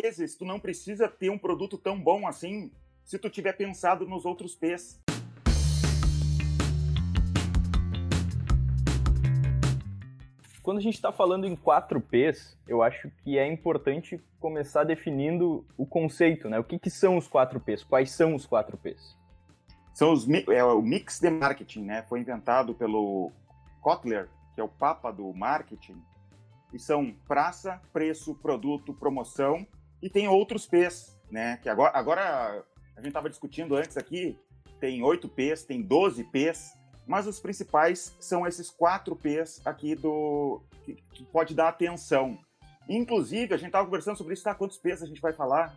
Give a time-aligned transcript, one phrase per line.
[0.00, 2.72] vezes tu não precisa ter um produto tão bom assim
[3.04, 4.98] se tu tiver pensado nos outros P's.
[10.62, 15.84] Quando a gente está falando em 4Ps, eu acho que é importante começar definindo o
[15.84, 16.58] conceito, né?
[16.58, 17.84] O que, que são os 4Ps?
[17.84, 19.16] Quais são os 4Ps?
[19.92, 22.02] São os, é o mix de marketing, né?
[22.08, 23.32] Foi inventado pelo
[23.80, 26.00] Kotler, que é o papa do marketing.
[26.72, 29.66] E são praça, preço, produto, promoção
[30.02, 31.58] e tem outros P's, né?
[31.62, 32.64] Que agora, agora
[32.96, 34.38] a gente estava discutindo antes aqui,
[34.78, 40.62] tem 8 P's, tem 12 P's, mas os principais são esses 4 P's aqui do
[40.84, 42.38] que, que pode dar atenção.
[42.88, 44.54] Inclusive, a gente estava conversando sobre isso, tá?
[44.54, 45.76] Quantos P's a gente vai falar?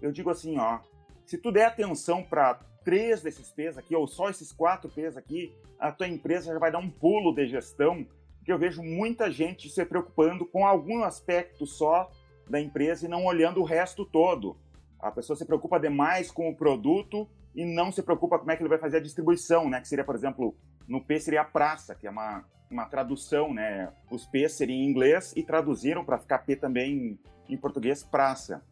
[0.00, 0.80] Eu digo assim, ó,
[1.24, 5.54] se tu der atenção para três desses P's aqui, ou só esses quatro P's aqui,
[5.78, 9.70] a tua empresa já vai dar um pulo de gestão, porque eu vejo muita gente
[9.70, 12.10] se preocupando com algum aspecto só
[12.48, 14.56] da empresa e não olhando o resto todo.
[14.98, 18.62] A pessoa se preocupa demais com o produto e não se preocupa como é que
[18.62, 19.80] ele vai fazer a distribuição, né?
[19.80, 20.56] Que seria, por exemplo,
[20.88, 23.92] no P seria a praça, que é uma, uma tradução, né?
[24.10, 27.18] Os P seriam em inglês e traduziram para ficar P também
[27.48, 28.62] em português, praça.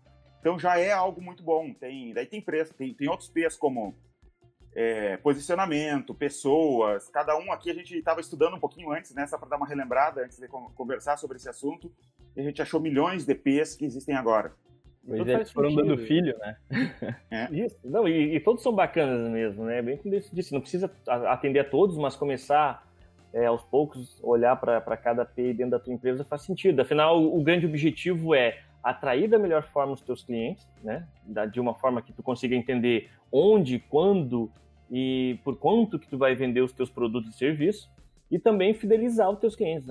[0.41, 1.73] Então já é algo muito bom.
[1.73, 3.95] Tem, daí tem preço, tem, tem outros P's como
[4.75, 7.09] é, posicionamento, pessoas.
[7.11, 9.27] Cada um aqui a gente estava estudando um pouquinho antes, né?
[9.27, 11.93] Só para dar uma relembrada antes de conversar sobre esse assunto.
[12.35, 14.55] E a gente achou milhões de P's que existem agora.
[15.07, 16.57] Pois é, eles foram dando filho, né?
[17.31, 17.49] É.
[17.53, 17.77] Isso.
[17.85, 19.83] Não, e, e, todos são bacanas mesmo, né?
[19.83, 22.87] Bem como eu disse, não precisa atender a todos, mas começar
[23.33, 26.81] é, aos poucos, olhar para cada P dentro da tua empresa faz sentido.
[26.81, 31.07] Afinal, o, o, grande objetivo é atrair da melhor forma os teus clientes, né?
[31.25, 34.53] Da, de uma forma que tu consiga entender onde, quando
[34.93, 37.89] e por quanto que tu vai vender os teus produtos e serviços
[38.31, 39.89] e também fidelizar os teus clientes.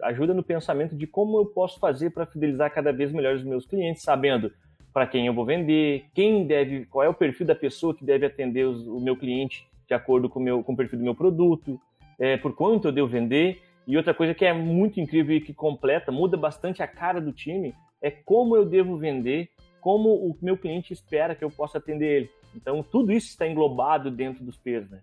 [0.00, 3.66] Ajuda no pensamento de como eu posso fazer para fidelizar cada vez melhor os meus
[3.66, 4.52] clientes, sabendo
[4.92, 8.26] para quem eu vou vender, quem deve, qual é o perfil da pessoa que deve
[8.26, 11.14] atender os, o meu cliente de acordo com o, meu, com o perfil do meu
[11.14, 11.80] produto,
[12.18, 13.60] é, por quanto eu devo vender.
[13.86, 17.32] E outra coisa que é muito incrível e que completa, muda bastante a cara do
[17.32, 19.50] time, é como eu devo vender,
[19.80, 22.30] como o meu cliente espera que eu possa atender ele.
[22.54, 25.00] Então, tudo isso está englobado dentro dos P's, né?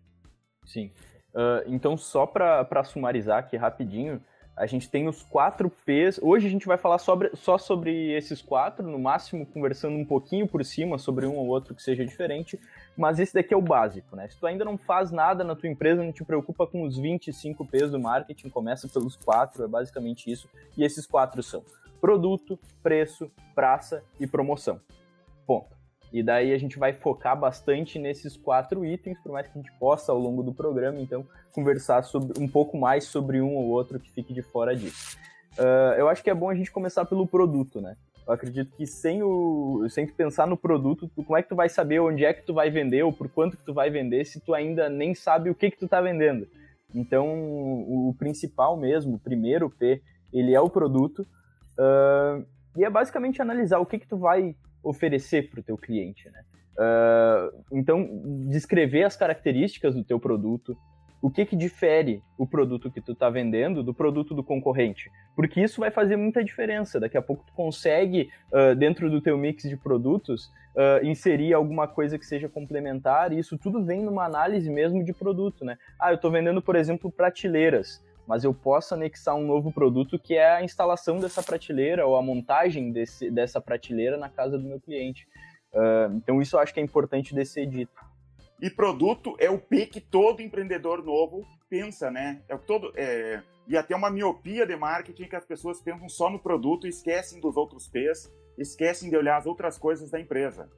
[0.65, 0.91] Sim.
[1.33, 4.21] Uh, então, só para sumarizar aqui rapidinho,
[4.55, 6.19] a gente tem os quatro P's.
[6.21, 10.47] Hoje a gente vai falar sobre, só sobre esses quatro, no máximo conversando um pouquinho
[10.47, 12.59] por cima sobre um ou outro que seja diferente,
[12.97, 14.27] mas esse daqui é o básico, né?
[14.27, 17.65] Se tu ainda não faz nada na tua empresa, não te preocupa com os 25
[17.65, 20.47] P's do marketing, começa pelos quatro, é basicamente isso.
[20.77, 21.63] E esses quatro são
[21.99, 24.81] produto, preço, praça e promoção.
[25.45, 25.80] Ponto.
[26.11, 29.71] E daí a gente vai focar bastante nesses quatro itens, por mais que a gente
[29.79, 33.99] possa ao longo do programa, então, conversar sobre, um pouco mais sobre um ou outro
[33.99, 35.17] que fique de fora disso.
[35.57, 37.95] Uh, eu acho que é bom a gente começar pelo produto, né?
[38.27, 41.67] Eu acredito que sem o sem pensar no produto, tu, como é que tu vai
[41.67, 44.39] saber onde é que tu vai vender ou por quanto que tu vai vender se
[44.39, 46.47] tu ainda nem sabe o que que tu tá vendendo.
[46.93, 50.01] Então, o, o principal mesmo, o primeiro P,
[50.31, 51.25] ele é o produto.
[51.79, 52.45] Uh,
[52.77, 56.43] e é basicamente analisar o que que tu vai oferecer para o teu cliente, né?
[56.77, 58.09] Uh, então,
[58.49, 60.75] descrever as características do teu produto,
[61.21, 65.61] o que que difere o produto que tu está vendendo do produto do concorrente, porque
[65.61, 66.99] isso vai fazer muita diferença.
[66.99, 71.87] Daqui a pouco tu consegue, uh, dentro do teu mix de produtos, uh, inserir alguma
[71.87, 75.77] coisa que seja complementar, e isso tudo vem numa análise mesmo de produto, né?
[75.99, 80.35] Ah, eu estou vendendo, por exemplo, prateleiras mas eu posso anexar um novo produto que
[80.35, 84.79] é a instalação dessa prateleira ou a montagem desse, dessa prateleira na casa do meu
[84.79, 85.27] cliente.
[85.73, 87.93] Uh, então isso eu acho que é importante de ser dito.
[88.61, 92.41] E produto é o P que todo empreendedor novo pensa, né?
[92.47, 96.29] É o todo é, e até uma miopia de marketing que as pessoas pensam só
[96.29, 100.69] no produto e esquecem dos outros P's, esquecem de olhar as outras coisas da empresa.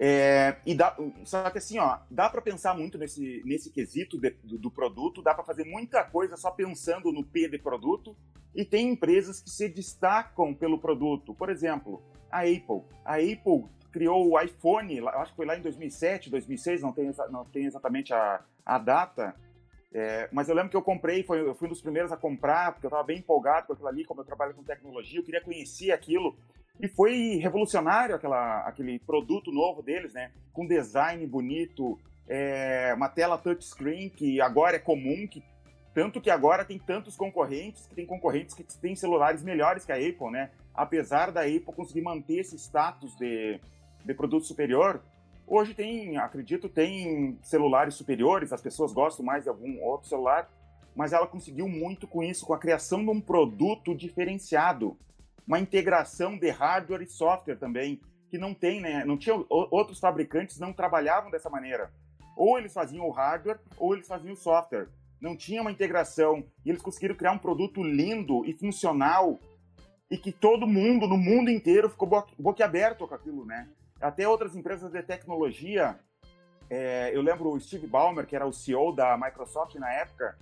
[0.00, 4.30] É, e dá, só que assim, ó, dá para pensar muito nesse, nesse quesito de,
[4.44, 8.16] do, do, produto, dá para fazer muita coisa só pensando no P de produto,
[8.54, 11.34] e tem empresas que se destacam pelo produto.
[11.34, 12.82] Por exemplo, a Apple.
[13.04, 17.44] A Apple criou o iPhone, acho que foi lá em 2007, 2006, não tem, não
[17.44, 19.34] tem exatamente a, a data,
[19.92, 22.72] é, mas eu lembro que eu comprei, foi, eu fui um dos primeiros a comprar,
[22.72, 25.40] porque eu estava bem empolgado com aquilo ali, como eu trabalho com tecnologia, eu queria
[25.40, 26.36] conhecer aquilo.
[26.80, 30.30] E foi revolucionário aquela, aquele produto novo deles, né?
[30.52, 31.98] Com design bonito,
[32.28, 35.42] é, uma tela touchscreen que agora é comum, que
[35.92, 39.96] tanto que agora tem tantos concorrentes, que tem concorrentes que têm celulares melhores que a
[39.96, 40.50] Apple, né?
[40.72, 43.60] Apesar da Apple conseguir manter esse status de,
[44.04, 45.02] de produto superior,
[45.44, 50.48] hoje tem, acredito, tem celulares superiores, as pessoas gostam mais de algum outro celular,
[50.94, 54.96] mas ela conseguiu muito com isso, com a criação de um produto diferenciado
[55.48, 57.98] uma integração de hardware e software também,
[58.28, 59.02] que não tem, né?
[59.06, 61.90] Não tinha outros fabricantes não trabalhavam dessa maneira.
[62.36, 64.88] Ou eles faziam o hardware ou eles faziam o software.
[65.18, 69.40] Não tinha uma integração e eles conseguiram criar um produto lindo e funcional
[70.10, 73.68] e que todo mundo no mundo inteiro ficou boquiaberto com aquilo, né?
[73.98, 75.98] Até outras empresas de tecnologia,
[76.68, 80.38] é, eu lembro o Steve Ballmer, que era o CEO da Microsoft na época,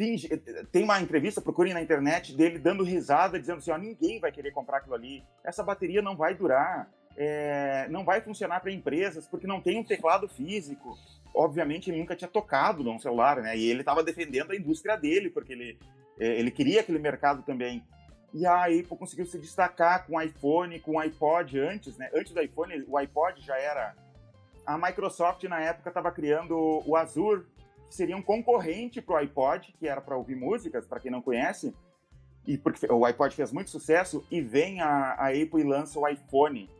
[0.00, 0.28] finge,
[0.72, 4.50] tem uma entrevista, procurem na internet, dele dando risada, dizendo assim, ó, ninguém vai querer
[4.50, 9.46] comprar aquilo ali, essa bateria não vai durar, é, não vai funcionar para empresas, porque
[9.46, 10.96] não tem um teclado físico.
[11.34, 13.54] Obviamente, ele nunca tinha tocado num celular, né?
[13.54, 15.78] E ele estava defendendo a indústria dele, porque ele,
[16.18, 17.84] é, ele queria aquele mercado também.
[18.32, 22.08] E a Apple conseguiu se destacar com o iPhone, com o iPod antes, né?
[22.14, 23.94] Antes do iPhone, o iPod já era.
[24.64, 26.56] A Microsoft, na época, estava criando
[26.86, 27.44] o Azure,
[27.90, 31.74] seria um concorrente para o iPod, que era para ouvir músicas, para quem não conhece,
[32.46, 36.08] e porque o iPod fez muito sucesso, e vem a, a Apple e lança o
[36.08, 36.70] iPhone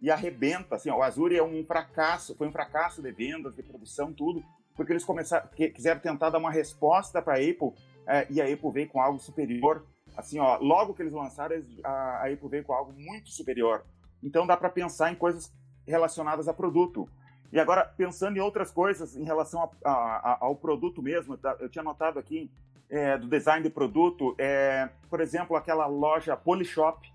[0.00, 4.12] e arrebenta, assim, o Azure é um fracasso, foi um fracasso de vendas, de produção,
[4.12, 4.44] tudo,
[4.76, 7.72] porque eles começaram, quiseram tentar dar uma resposta para a Apple,
[8.06, 9.84] é, e a Apple veio com algo superior,
[10.16, 11.90] assim, ó, logo que eles lançaram, a,
[12.22, 13.84] a Apple veio com algo muito superior.
[14.22, 15.52] Então dá para pensar em coisas
[15.86, 17.08] relacionadas a produto.
[17.52, 21.56] E agora, pensando em outras coisas em relação a, a, ao produto mesmo, tá?
[21.60, 22.50] eu tinha notado aqui
[22.90, 27.10] é, do design de produto, é, por exemplo, aquela loja Polishop.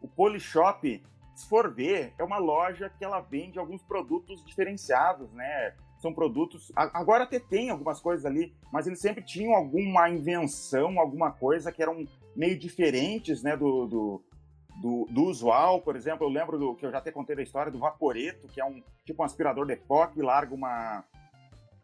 [0.00, 1.02] O Polishop,
[1.34, 5.74] se for ver, é uma loja que ela vende alguns produtos diferenciados, né?
[5.98, 6.72] São produtos.
[6.74, 11.82] Agora até tem algumas coisas ali, mas eles sempre tinham alguma invenção, alguma coisa que
[11.82, 13.56] eram meio diferentes, né?
[13.56, 14.24] Do, do,
[14.80, 17.70] do, do, usual, por exemplo, eu lembro do que eu já até contei da história
[17.70, 21.04] do Vaporeto, que é um tipo um aspirador de pó que larga uma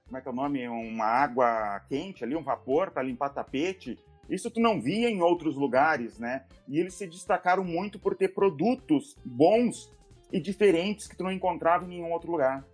[0.06, 3.98] como é que é o nome, uma água quente ali, um vapor para limpar tapete.
[4.30, 6.44] Isso tu não via em outros lugares, né?
[6.68, 9.92] E eles se destacaram muito por ter produtos bons
[10.32, 12.64] e diferentes que tu não encontrava em nenhum outro lugar.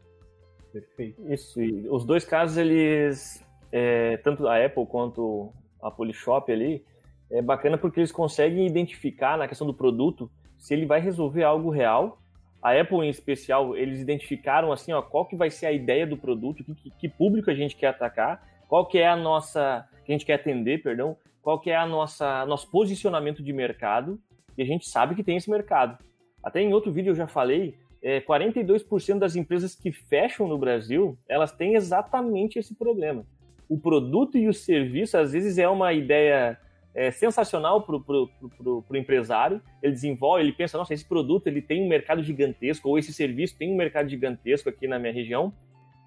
[0.73, 1.23] Perfeito.
[1.31, 1.61] Isso.
[1.61, 5.53] E os dois casos eles, é, tanto a Apple quanto
[5.83, 6.85] a Polishop ali,
[7.33, 11.71] é bacana porque eles conseguem identificar na questão do produto se ele vai resolver algo
[11.71, 12.19] real.
[12.63, 16.17] A Apple, em especial, eles identificaram assim, ó, qual que vai ser a ideia do
[16.17, 20.15] produto, que, que público a gente quer atacar, qual que é a nossa, que a
[20.15, 24.21] gente quer atender, perdão, qual que é a nossa nosso posicionamento de mercado,
[24.57, 25.99] e a gente sabe que tem esse mercado.
[26.43, 31.17] Até em outro vídeo eu já falei, é, 42% das empresas que fecham no Brasil,
[31.29, 33.25] elas têm exatamente esse problema.
[33.69, 36.59] O produto e o serviço, às vezes, é uma ideia
[36.95, 39.61] é, sensacional para o empresário.
[39.83, 43.57] Ele desenvolve, ele pensa, nossa, esse produto ele tem um mercado gigantesco, ou esse serviço
[43.57, 45.53] tem um mercado gigantesco aqui na minha região.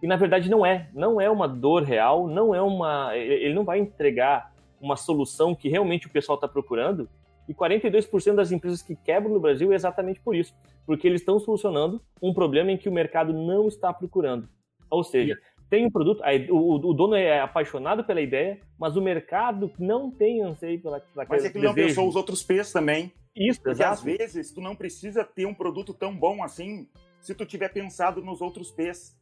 [0.01, 3.63] E na verdade não é, não é uma dor real, não é uma, ele não
[3.63, 7.09] vai entregar uma solução que realmente o pessoal está procurando.
[7.47, 10.53] E 42% das empresas que quebram no Brasil é exatamente por isso,
[10.85, 14.49] porque eles estão solucionando um problema em que o mercado não está procurando.
[14.89, 15.37] Ou seja,
[15.69, 16.21] tem um produto,
[16.51, 21.45] o, dono é apaixonado pela ideia, mas o mercado não tem anseio pela, pela Mas
[21.45, 23.11] é que ele não pensou os outros P's também.
[23.35, 23.93] Isso, Porque exato.
[23.93, 26.87] às vezes tu não precisa ter um produto tão bom assim
[27.19, 29.15] se tu tiver pensado nos outros P's.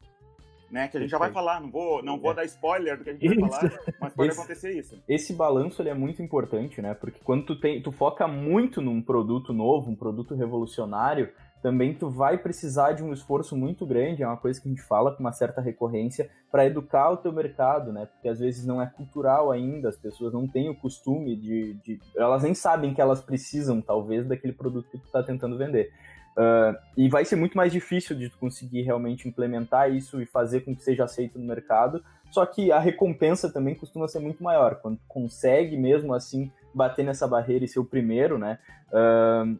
[0.70, 2.34] Né, que a gente já vai falar, não vou, não vou é.
[2.34, 5.04] dar spoiler do que a gente vai falar, mas pode esse, acontecer isso.
[5.08, 6.96] Esse balanço ele é muito importante, né?
[6.96, 11.32] Porque quando tu tem, tu foca muito num produto novo, um produto revolucionário,
[11.64, 14.84] também tu vai precisar de um esforço muito grande, é uma coisa que a gente
[14.84, 18.06] fala com uma certa recorrência, para educar o teu mercado, né?
[18.06, 22.02] Porque às vezes não é cultural ainda, as pessoas não têm o costume de, de
[22.18, 25.90] elas nem sabem que elas precisam, talvez, daquele produto que tu está tentando vender.
[26.34, 30.62] Uh, e vai ser muito mais difícil de tu conseguir realmente implementar isso e fazer
[30.62, 32.04] com que seja aceito no mercado.
[32.30, 34.82] Só que a recompensa também costuma ser muito maior.
[34.82, 38.60] Quando tu consegue mesmo assim bater nessa barreira e ser o primeiro, né?
[38.90, 39.58] Uh,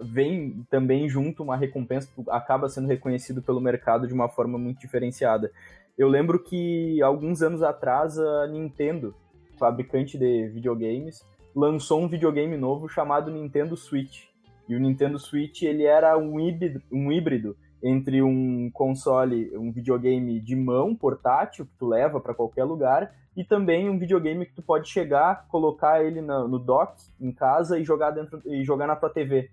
[0.00, 5.50] vem também junto uma recompensa, acaba sendo reconhecido pelo mercado de uma forma muito diferenciada.
[5.96, 9.14] Eu lembro que alguns anos atrás a Nintendo,
[9.58, 11.24] fabricante de videogames,
[11.54, 14.24] lançou um videogame novo chamado Nintendo Switch.
[14.68, 20.40] E o Nintendo Switch ele era um híbrido, um híbrido entre um console, um videogame
[20.40, 24.62] de mão portátil que tu leva para qualquer lugar e também um videogame que tu
[24.62, 28.96] pode chegar, colocar ele no, no dock em casa e jogar dentro e jogar na
[28.96, 29.50] tua TV.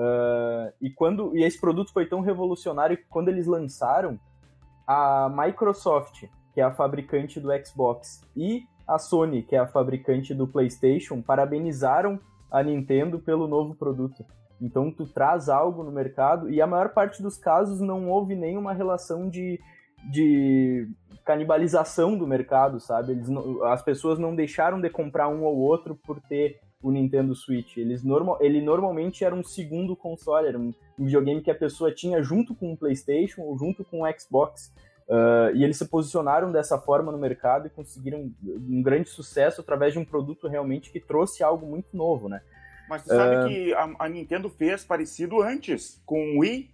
[0.00, 4.18] Uh, e quando e esse produto foi tão revolucionário que quando eles lançaram,
[4.86, 10.32] a Microsoft, que é a fabricante do Xbox, e a Sony, que é a fabricante
[10.32, 12.18] do PlayStation, parabenizaram
[12.50, 14.24] a Nintendo pelo novo produto.
[14.58, 18.72] Então tu traz algo no mercado e a maior parte dos casos não houve nenhuma
[18.72, 19.60] relação de,
[20.10, 20.88] de
[21.26, 23.12] canibalização do mercado, sabe?
[23.12, 23.28] Eles,
[23.64, 27.76] as pessoas não deixaram de comprar um ou outro por ter o Nintendo Switch.
[27.76, 32.22] Eles normal, ele normalmente era um segundo console, era um, videogame que a pessoa tinha
[32.22, 34.72] junto com o PlayStation ou junto com o Xbox.
[35.08, 39.92] Uh, e eles se posicionaram dessa forma no mercado e conseguiram um grande sucesso através
[39.92, 42.40] de um produto realmente que trouxe algo muito novo, né?
[42.88, 43.48] Mas tu sabe uh...
[43.48, 46.70] que a, a, Nintendo fez parecido antes, com o Wii.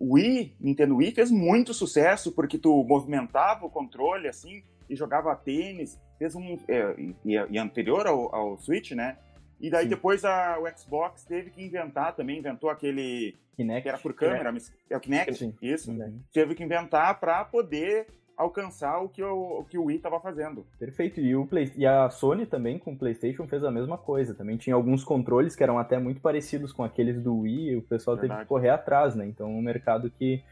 [0.00, 5.34] O Wii, Nintendo Wii fez muito sucesso, porque tu movimentava o controle, assim, e jogava
[5.36, 5.96] tênis.
[6.18, 6.58] Fez um...
[6.66, 9.16] É, e, e, anterior ao, ao Switch, né?
[9.60, 9.90] E daí Sim.
[9.90, 14.50] depois a, o Xbox teve que inventar também, inventou aquele Kinect, que era por câmera,
[14.50, 14.72] Kinect.
[14.88, 15.54] é o Kinect, Sim.
[15.60, 15.90] isso.
[15.90, 16.20] Uhum.
[16.32, 18.06] Teve que inventar para poder
[18.40, 20.66] alcançar o que o, o que o Wii estava fazendo.
[20.78, 21.20] Perfeito.
[21.20, 24.34] E, o Play, e a Sony também com o PlayStation fez a mesma coisa.
[24.34, 27.82] Também tinha alguns controles que eram até muito parecidos com aqueles do Wii e o
[27.82, 28.38] pessoal Verdade.
[28.38, 29.26] teve que correr atrás, né?
[29.26, 30.42] Então, um mercado que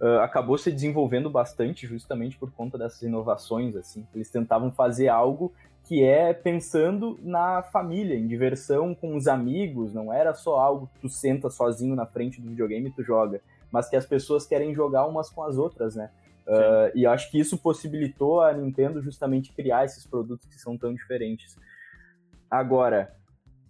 [0.00, 4.04] uh, acabou se desenvolvendo bastante justamente por conta dessas inovações, assim.
[4.12, 5.52] Eles tentavam fazer algo
[5.88, 11.00] que é pensando na família, em diversão com os amigos, não era só algo que
[11.00, 13.40] tu senta sozinho na frente do videogame e tu joga,
[13.72, 16.10] mas que as pessoas querem jogar umas com as outras, né?
[16.46, 20.92] Uh, e acho que isso possibilitou a Nintendo justamente criar esses produtos que são tão
[20.92, 21.56] diferentes.
[22.50, 23.14] Agora,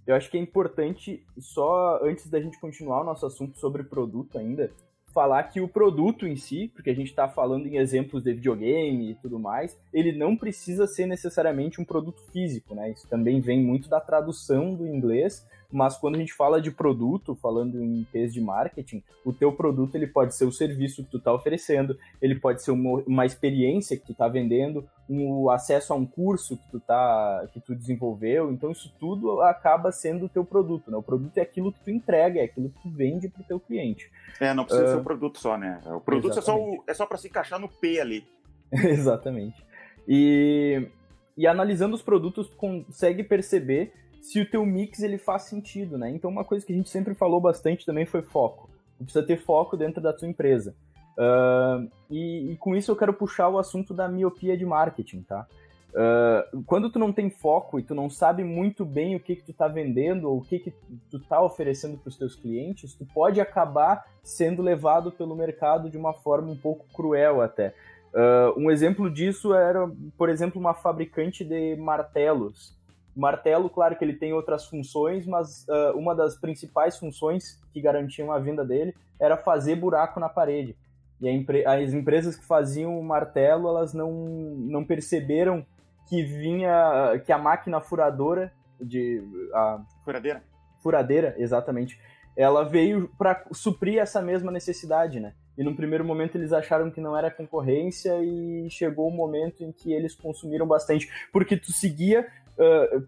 [0.04, 4.38] eu acho que é importante, só antes da gente continuar o nosso assunto sobre produto
[4.38, 4.72] ainda,
[5.18, 9.10] falar que o produto em si, porque a gente está falando em exemplos de videogame
[9.10, 12.92] e tudo mais, ele não precisa ser necessariamente um produto físico, né?
[12.92, 17.34] Isso também vem muito da tradução do inglês mas quando a gente fala de produto,
[17.34, 21.18] falando em termos de marketing, o teu produto ele pode ser o serviço que tu
[21.18, 25.96] está oferecendo, ele pode ser uma, uma experiência que tu está vendendo, um acesso a
[25.96, 30.44] um curso que tu tá que tu desenvolveu, então isso tudo acaba sendo o teu
[30.44, 30.96] produto, né?
[30.96, 33.60] O produto é aquilo que tu entrega, é aquilo que tu vende para o teu
[33.60, 34.10] cliente.
[34.40, 35.80] É, não precisa uh, ser o produto só, né?
[35.86, 36.74] O produto exatamente.
[36.74, 38.26] é só, é só para se encaixar no P ali.
[38.72, 39.62] exatamente.
[40.06, 40.88] E,
[41.36, 43.92] e analisando os produtos, consegue perceber
[44.28, 46.10] se o teu mix ele faz sentido, né?
[46.10, 48.68] Então uma coisa que a gente sempre falou bastante também foi foco.
[48.98, 50.74] Precisa ter foco dentro da tua empresa.
[51.16, 55.46] Uh, e, e, com isso eu quero puxar o assunto da miopia de marketing, tá?
[55.94, 59.42] Uh, quando tu não tem foco e tu não sabe muito bem o que, que
[59.42, 60.74] tu tá vendendo ou o que, que
[61.10, 65.96] tu tá oferecendo para os teus clientes, tu pode acabar sendo levado pelo mercado de
[65.96, 67.74] uma forma um pouco cruel até.
[68.12, 72.77] Uh, um exemplo disso era, por exemplo, uma fabricante de martelos.
[73.18, 77.80] O martelo, claro que ele tem outras funções, mas uh, uma das principais funções que
[77.80, 80.76] garantiam a venda dele era fazer buraco na parede.
[81.20, 85.66] E empre as empresas que faziam o martelo, elas não, não perceberam
[86.08, 89.20] que vinha, que a máquina furadora de...
[89.52, 90.44] A, furadeira?
[90.80, 92.00] Furadeira, exatamente.
[92.36, 95.34] Ela veio para suprir essa mesma necessidade, né?
[95.56, 99.64] E no primeiro momento eles acharam que não era concorrência e chegou o um momento
[99.64, 102.24] em que eles consumiram bastante, porque tu seguia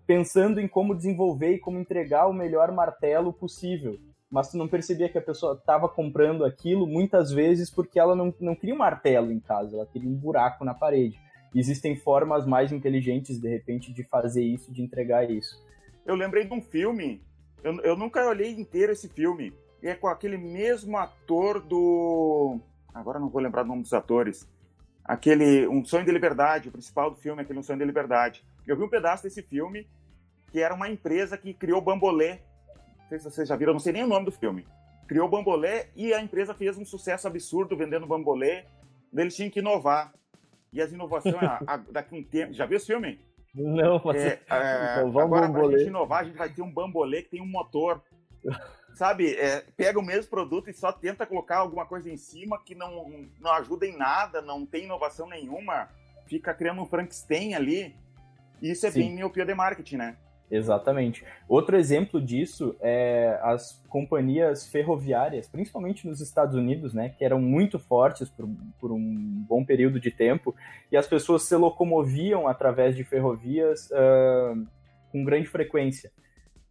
[0.07, 3.99] pensando em como desenvolver e como entregar o melhor martelo possível.
[4.31, 8.33] Mas tu não percebia que a pessoa estava comprando aquilo muitas vezes porque ela não,
[8.41, 11.19] não queria um martelo em casa, ela queria um buraco na parede.
[11.53, 15.61] Existem formas mais inteligentes, de repente, de fazer isso, de entregar isso.
[16.07, 17.21] Eu lembrei de um filme,
[17.65, 19.53] eu, eu nunca olhei inteiro esse filme,
[19.83, 22.61] e é com aquele mesmo ator do.
[22.95, 24.49] Agora não vou lembrar o nome dos atores.
[25.05, 28.45] Aquele Um Sonho de Liberdade, o principal do filme é aquele Um Sonho de Liberdade.
[28.67, 29.89] Eu vi um pedaço desse filme
[30.51, 32.41] que era uma empresa que criou Bambolê.
[32.99, 34.67] Não sei se vocês já viram, não sei nem o nome do filme.
[35.07, 38.65] Criou Bambolê e a empresa fez um sucesso absurdo vendendo Bambolê.
[39.13, 40.13] Eles tinham que inovar.
[40.73, 42.53] E as inovações, a, a, daqui a um tempo.
[42.53, 43.21] Já viu esse filme?
[43.55, 44.23] Não, mas.
[44.23, 47.31] É, é, então, agora, para a gente inovar, a gente vai ter um Bambolê que
[47.31, 48.03] tem um motor.
[48.95, 52.75] Sabe, é, pega o mesmo produto e só tenta colocar alguma coisa em cima que
[52.75, 55.89] não, não ajuda em nada, não tem inovação nenhuma,
[56.27, 57.95] fica criando um Frankenstein ali.
[58.63, 59.01] E isso é Sim.
[59.01, 60.17] bem miopia de marketing, né?
[60.51, 61.25] Exatamente.
[61.49, 67.79] Outro exemplo disso é as companhias ferroviárias, principalmente nos Estados Unidos, né, que eram muito
[67.79, 68.49] fortes por,
[68.81, 70.55] por um bom período de tempo,
[70.91, 74.67] e as pessoas se locomoviam através de ferrovias uh,
[75.13, 76.11] com grande frequência.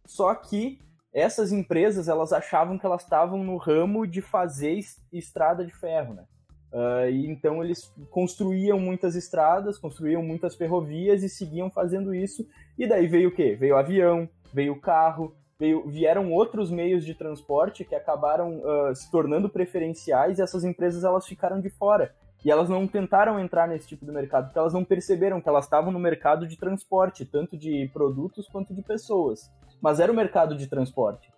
[0.04, 0.78] Só que
[1.12, 4.78] essas empresas elas achavam que elas estavam no ramo de fazer
[5.10, 6.24] estrada de ferro, né?
[6.72, 12.46] Uh, e então eles construíam muitas estradas, construíam muitas ferrovias e seguiam fazendo isso.
[12.78, 13.56] E daí veio o quê?
[13.56, 19.48] Veio avião, veio carro, veio, vieram outros meios de transporte que acabaram uh, se tornando
[19.48, 22.14] preferenciais e essas empresas elas ficaram de fora.
[22.42, 25.66] E elas não tentaram entrar nesse tipo de mercado, porque elas não perceberam que elas
[25.66, 29.52] estavam no mercado de transporte, tanto de produtos quanto de pessoas.
[29.78, 31.30] Mas era o mercado de transporte.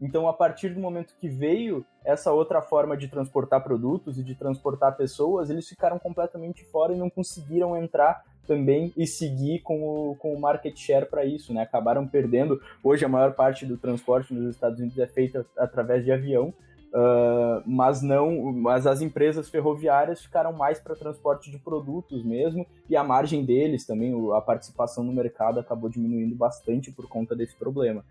[0.00, 4.34] Então, a partir do momento que veio essa outra forma de transportar produtos e de
[4.34, 10.16] transportar pessoas, eles ficaram completamente fora e não conseguiram entrar também e seguir com o,
[10.16, 11.62] com o market share para isso, né?
[11.62, 12.60] Acabaram perdendo.
[12.82, 16.52] Hoje a maior parte do transporte nos Estados Unidos é feita através de avião,
[16.92, 22.96] Uh, mas não, mas as empresas ferroviárias ficaram mais para transporte de produtos mesmo e
[22.96, 28.04] a margem deles também, a participação no mercado acabou diminuindo bastante por conta desse problema.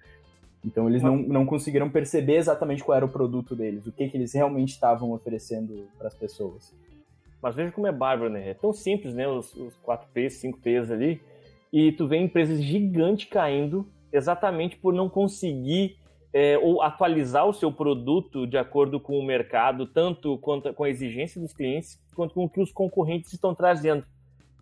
[0.66, 4.18] Então eles não, não conseguiram perceber exatamente qual era o produto deles, o que, que
[4.18, 6.74] eles realmente estavam oferecendo para as pessoas.
[7.42, 8.50] Mas veja como é bárbaro, né?
[8.50, 9.28] É tão simples, né?
[9.28, 11.22] Os, os 4Ps, 5Ps ali,
[11.72, 15.98] e tu vê empresas gigantes caindo exatamente por não conseguir
[16.34, 20.90] é, ou atualizar o seu produto de acordo com o mercado, tanto quanto com a
[20.90, 24.06] exigência dos clientes, quanto com o que os concorrentes estão trazendo.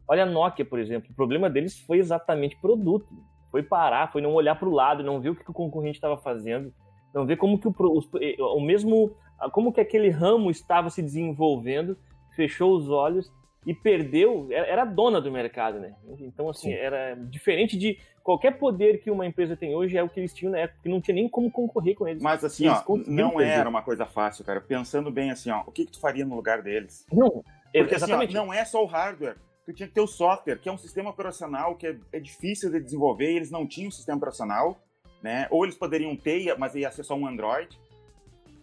[0.08, 3.08] Olha a Nokia, por exemplo, o problema deles foi exatamente produto.
[3.52, 6.18] Foi parar, foi não olhar para o lado, não ver o que o concorrente estava
[6.18, 6.74] fazendo,
[7.14, 7.74] não ver como que o,
[8.22, 9.16] eh, o mesmo,
[9.52, 11.98] como que aquele ramo estava se desenvolvendo,
[12.36, 13.32] fechou os olhos
[13.66, 15.94] e perdeu, era dona do mercado, né?
[16.20, 16.74] Então, assim, Sim.
[16.74, 20.52] era diferente de qualquer poder que uma empresa tem hoje, é o que eles tinham
[20.52, 22.24] na época, que não tinha nem como concorrer com eles.
[22.24, 24.62] Mas, assim, eles ó, não era uma coisa fácil, cara.
[24.62, 27.06] Pensando bem, assim, ó, o que, que tu faria no lugar deles?
[27.12, 28.30] Não, Porque, exatamente.
[28.30, 29.36] Assim, ó, não é só o hardware.
[29.68, 32.72] Tu tinha que ter o software, que é um sistema operacional que é, é difícil
[32.72, 34.82] de desenvolver, e eles não tinham um sistema operacional,
[35.22, 35.48] né?
[35.52, 37.78] Ou eles poderiam ter, mas ia ser só um Android.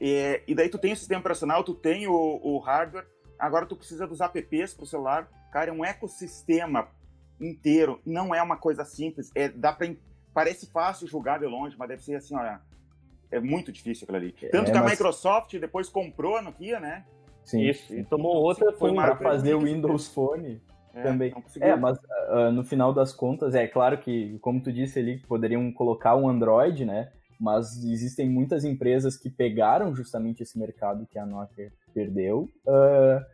[0.00, 3.06] E, e daí tu tem o sistema operacional, tu tem o, o hardware,
[3.38, 5.28] Agora tu precisa dos apps para o celular.
[5.52, 6.88] Cara, é um ecossistema
[7.40, 8.00] inteiro.
[8.04, 9.30] Não é uma coisa simples.
[9.34, 9.88] É, dá pra,
[10.32, 12.60] parece fácil julgar de longe, mas deve ser assim, olha.
[13.30, 14.34] É muito difícil aquilo ali.
[14.40, 14.92] É, Tanto é, que a mas...
[14.92, 17.04] Microsoft depois comprou a Nokia, né?
[17.44, 17.62] Sim.
[17.62, 17.92] Isso.
[17.92, 20.62] E tomou outra foi para fazer o Windows Phone.
[20.94, 21.34] É, também.
[21.60, 25.72] É, mas uh, no final das contas, é claro que, como tu disse ali, poderiam
[25.72, 27.10] colocar um Android, né?
[27.38, 33.24] mas existem muitas empresas que pegaram justamente esse mercado que a Nokia perdeu uh,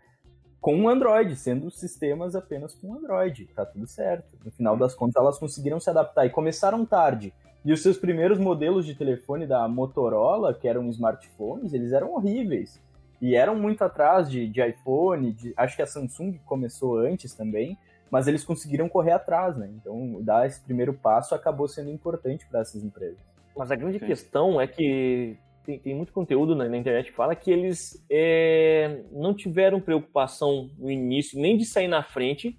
[0.60, 4.36] com o Android, sendo sistemas apenas com Android, tá tudo certo.
[4.44, 7.32] No final das contas, elas conseguiram se adaptar e começaram tarde.
[7.64, 12.80] E os seus primeiros modelos de telefone da Motorola, que eram smartphones, eles eram horríveis.
[13.20, 17.76] E eram muito atrás de, de iPhone, de, acho que a Samsung começou antes também,
[18.10, 19.70] mas eles conseguiram correr atrás, né?
[19.76, 23.18] Então, dar esse primeiro passo acabou sendo importante para essas empresas.
[23.56, 24.06] Mas a grande Sim.
[24.06, 29.02] questão é que tem, tem muito conteúdo na, na, internet que fala que eles é,
[29.12, 32.58] não tiveram preocupação no início nem de sair na frente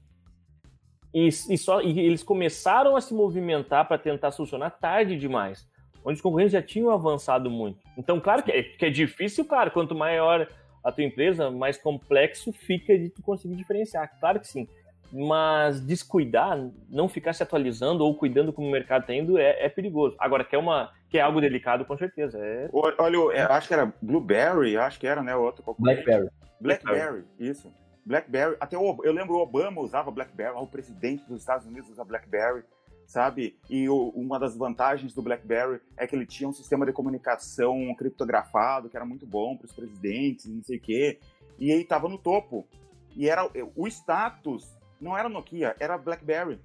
[1.13, 5.67] e, e só e eles começaram a se movimentar para tentar solucionar tarde demais,
[6.03, 7.79] onde os concorrentes já tinham avançado muito.
[7.97, 10.47] Então, claro que é, que é difícil, claro, quanto maior
[10.83, 14.19] a tua empresa, mais complexo fica de tu conseguir diferenciar.
[14.19, 14.67] Claro que sim
[15.11, 16.57] mas descuidar,
[16.89, 20.15] não ficar se atualizando ou cuidando como o mercado está indo é, é, perigoso.
[20.17, 22.39] Agora, que é, uma, que é algo delicado, com certeza.
[22.39, 22.69] É...
[22.71, 25.35] Olha, eu acho que era Blueberry, acho que era, né?
[25.35, 25.63] O outro.
[25.77, 26.29] Blackberry.
[26.59, 27.71] Blackberry, isso.
[28.05, 32.03] Blackberry, até o, eu lembro o Obama usava Blackberry, o presidente dos Estados Unidos usa
[32.03, 32.63] Blackberry,
[33.05, 33.57] sabe?
[33.69, 37.93] E o, uma das vantagens do Blackberry é que ele tinha um sistema de comunicação
[37.95, 41.19] criptografado que era muito bom para os presidentes, não sei o quê.
[41.59, 42.67] E aí estava no topo.
[43.15, 46.59] E era o status não era Nokia, era BlackBerry.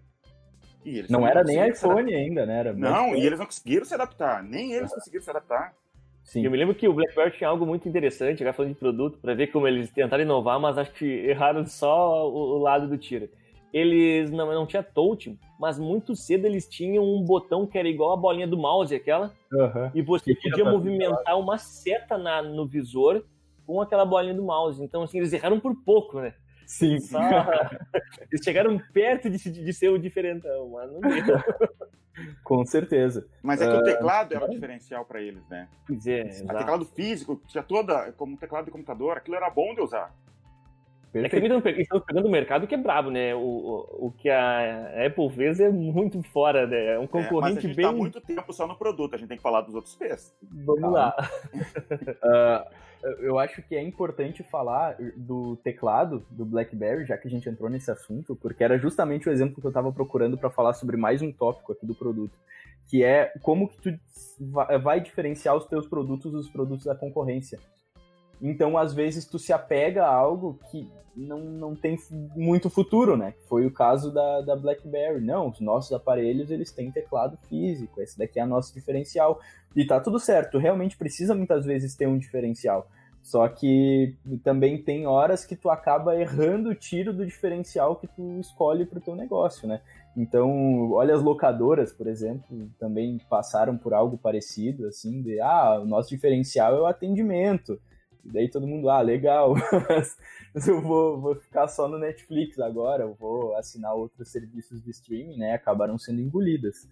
[1.09, 2.59] não era nem iPhone ainda, né?
[2.59, 4.43] Era não, e eles não conseguiram se adaptar.
[4.43, 5.75] Nem eles conseguiram se adaptar.
[6.23, 6.45] Sim.
[6.45, 9.35] Eu me lembro que o BlackBerry tinha algo muito interessante, agora falando de produto, para
[9.35, 13.29] ver como eles tentaram inovar, mas acho que erraram só o, o lado do tiro.
[13.73, 18.13] Eles não, não tinha touch, mas muito cedo eles tinham um botão que era igual
[18.13, 19.91] a bolinha do mouse, aquela, uhum.
[19.95, 23.25] e você que podia movimentar uma seta na, no visor
[23.67, 24.83] com aquela bolinha do mouse.
[24.83, 26.35] Então, assim, eles erraram por pouco, né?
[26.67, 26.99] Sim.
[27.01, 27.19] Só...
[28.31, 31.39] Eles chegaram perto de, de ser o diferentão, mas não deu.
[32.43, 33.27] Com certeza.
[33.43, 33.79] Mas é que uh...
[33.79, 35.69] o teclado era o diferencial para eles, né?
[35.87, 39.81] Pois é, o teclado físico, tinha toda, como teclado de computador, aquilo era bom de
[39.81, 40.13] usar.
[41.23, 41.47] Perfeito.
[41.47, 43.35] É que eles estão pegando o mercado que é brabo, né?
[43.35, 46.95] O, o, o, que a Apple fez é muito fora, né?
[46.95, 47.87] É um concorrente é, mas a gente bem.
[47.87, 50.35] Tá muito tempo só no produto, a gente tem que falar dos outros P's.
[50.43, 51.15] Vamos lá.
[52.25, 52.87] uh,
[53.21, 57.71] eu acho que é importante falar do teclado do BlackBerry, já que a gente entrou
[57.71, 61.23] nesse assunto, porque era justamente o exemplo que eu estava procurando para falar sobre mais
[61.23, 62.37] um tópico aqui do produto,
[62.89, 63.99] que é como que tu
[64.83, 67.59] vai diferenciar os teus produtos dos produtos da concorrência.
[68.41, 71.97] Então, às vezes, tu se apega a algo que não, não tem
[72.37, 73.35] muito futuro, né?
[73.49, 75.25] Foi o caso da, da BlackBerry.
[75.25, 78.01] Não, os nossos aparelhos, eles têm teclado físico.
[78.01, 79.41] Esse daqui é o nosso diferencial.
[79.75, 80.53] E tá tudo certo.
[80.53, 82.89] Tu realmente precisa, muitas vezes, ter um diferencial.
[83.23, 88.39] Só que também tem horas que tu acaba errando o tiro do diferencial que tu
[88.39, 89.81] escolhe para o teu negócio, né?
[90.17, 95.85] Então, olha as locadoras, por exemplo, também passaram por algo parecido, assim, de, ah, o
[95.85, 97.81] nosso diferencial é o atendimento.
[98.27, 99.55] E daí todo mundo, ah, legal,
[99.89, 100.17] mas
[100.67, 105.37] eu vou, vou ficar só no Netflix agora, eu vou assinar outros serviços de streaming,
[105.37, 105.55] né?
[105.55, 106.89] Acabaram sendo engolidas.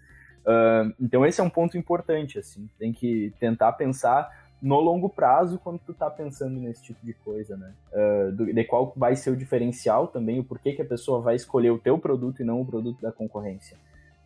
[0.46, 5.58] Uh, então esse é um ponto importante, assim, tem que tentar pensar no longo prazo
[5.58, 7.74] quando tu tá pensando nesse tipo de coisa, né?
[7.92, 11.34] Uh, do, de qual vai ser o diferencial também, o porquê que a pessoa vai
[11.34, 13.76] escolher o teu produto e não o produto da concorrência.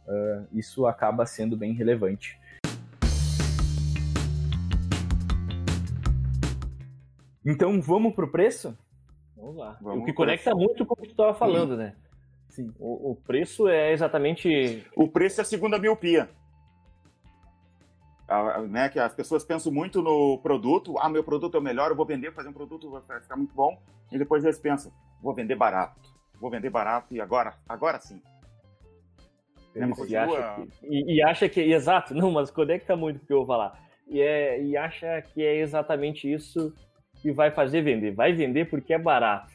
[0.07, 2.39] Uh, isso acaba sendo bem relevante.
[7.49, 8.77] Então vamos pro preço?
[9.35, 9.79] Vamos lá.
[9.81, 11.95] Vamos o que conecta muito com o que tu estava falando, né?
[12.51, 12.71] Sim.
[12.79, 14.87] O, o, preço é exatamente.
[14.95, 16.29] O preço é a segunda miopia.
[18.29, 20.99] A, né, que as pessoas pensam muito no produto.
[20.99, 23.55] Ah, meu produto é o melhor, eu vou vender, fazer um produto, vai ficar muito
[23.55, 23.81] bom.
[24.13, 25.99] E depois eles pensam, vou vender barato.
[26.39, 28.21] Vou vender barato e agora, agora sim.
[29.75, 33.27] Né, e, acha que, e, e, acha que, exato, não, mas conecta muito com o
[33.27, 33.81] que eu vou falar.
[34.07, 36.75] E, é, e acha que é exatamente isso
[37.21, 38.13] que vai fazer vender.
[38.13, 39.53] Vai vender porque é barato.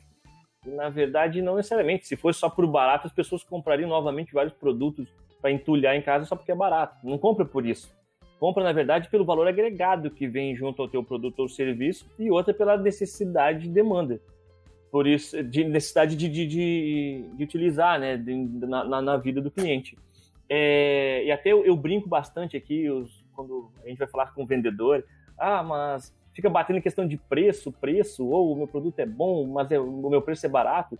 [0.66, 2.08] E, na verdade, não necessariamente.
[2.08, 5.08] Se fosse só por barato, as pessoas comprariam novamente vários produtos
[5.42, 6.98] para entulhar em casa só porque é barato.
[7.04, 7.94] Não compra por isso.
[8.40, 12.30] Compra, na verdade, pelo valor agregado que vem junto ao teu produto ou serviço e
[12.30, 14.20] outra pela necessidade de demanda.
[14.92, 19.50] Por isso, de necessidade de, de, de, de utilizar né, de, na, na, vida do
[19.50, 19.98] cliente.
[20.48, 24.44] É, e até eu, eu, brinco bastante aqui, os, quando a gente vai falar com
[24.44, 25.04] o vendedor,
[25.38, 29.48] ah, mas fica batendo em questão de preço, preço, ou o meu produto é bom,
[29.48, 30.98] mas é, o meu preço é barato.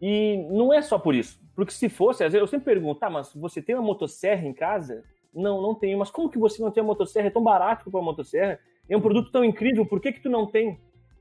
[0.00, 1.40] E não é só por isso.
[1.54, 4.52] Porque se fosse, às vezes eu sempre pergunto, tá, mas você tem uma motosserra em
[4.52, 5.04] casa?
[5.32, 5.98] Não, não tenho.
[5.98, 7.28] Mas como que você não tem uma motosserra?
[7.28, 8.58] É tão barato para uma motosserra.
[8.88, 10.80] É um produto tão incrível, por que que tu não tem?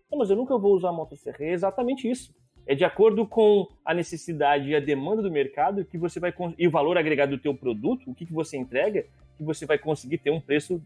[0.10, 1.38] Não, mas eu nunca vou usar a motosserra.
[1.42, 2.34] É exatamente isso.
[2.66, 6.68] É de acordo com a necessidade e a demanda do mercado que você vai e
[6.68, 9.06] o valor agregado do teu produto, o que, que você entrega,
[9.38, 10.82] que você vai conseguir ter um preço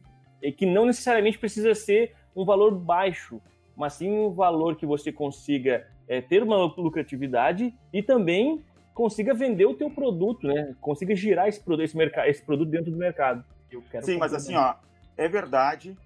[0.58, 3.42] que não necessariamente precisa ser um valor baixo,
[3.76, 9.66] mas sim um valor que você consiga é, ter uma lucratividade e também consiga vender
[9.66, 10.76] o teu produto, né?
[10.80, 13.44] Consiga girar esse produto, esse, esse produto dentro do mercado.
[14.02, 14.76] sim, mas assim, ó,
[15.18, 15.98] é verdade.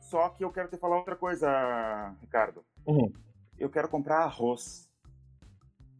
[0.00, 2.64] Só que eu quero te falar outra coisa, Ricardo.
[2.86, 3.12] Uhum.
[3.58, 4.88] Eu quero comprar arroz.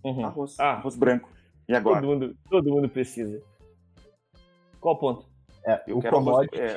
[0.04, 0.24] Uhum.
[0.24, 0.60] Arroz.
[0.60, 1.28] Ah, arroz branco.
[1.68, 2.00] E agora?
[2.00, 3.42] Todo mundo, todo mundo precisa.
[4.80, 5.35] Qual o ponto?
[5.66, 6.76] É, o commodity é,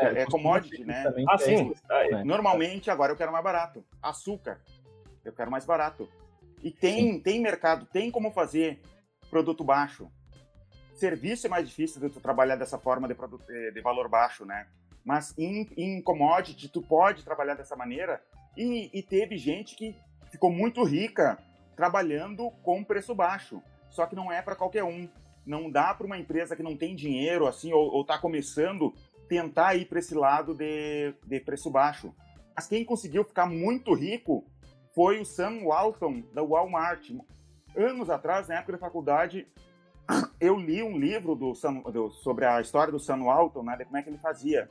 [0.00, 1.04] é, é, commodity, né?
[1.28, 1.74] Ah, sim.
[1.90, 3.84] É, Normalmente, agora eu quero mais barato.
[4.02, 4.62] Açúcar,
[5.22, 6.08] eu quero mais barato.
[6.62, 8.80] E tem, tem mercado, tem como fazer
[9.28, 10.10] produto baixo.
[10.94, 14.46] Serviço é mais difícil de tu trabalhar dessa forma de, produto, eh, de valor baixo,
[14.46, 14.66] né?
[15.04, 18.22] Mas em, em commodity, tu pode trabalhar dessa maneira.
[18.56, 19.94] E, e teve gente que
[20.30, 21.38] ficou muito rica
[21.76, 23.62] trabalhando com preço baixo.
[23.90, 25.08] Só que não é para qualquer um
[25.50, 28.94] não dá para uma empresa que não tem dinheiro, assim, ou está começando,
[29.28, 32.14] tentar ir para esse lado de, de preço baixo.
[32.54, 34.44] Mas quem conseguiu ficar muito rico
[34.94, 37.10] foi o Sam Walton, da Walmart.
[37.76, 39.46] Anos atrás, na época da faculdade,
[40.40, 43.84] eu li um livro do, Sam, do sobre a história do Sam Walton, né, de
[43.84, 44.70] como é que ele fazia.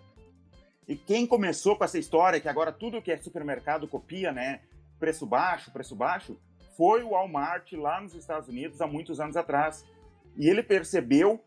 [0.87, 4.61] E quem começou com essa história, que agora tudo que é supermercado copia, né,
[4.97, 6.37] preço baixo, preço baixo,
[6.77, 9.85] foi o Walmart lá nos Estados Unidos há muitos anos atrás.
[10.39, 11.43] E ele percebeu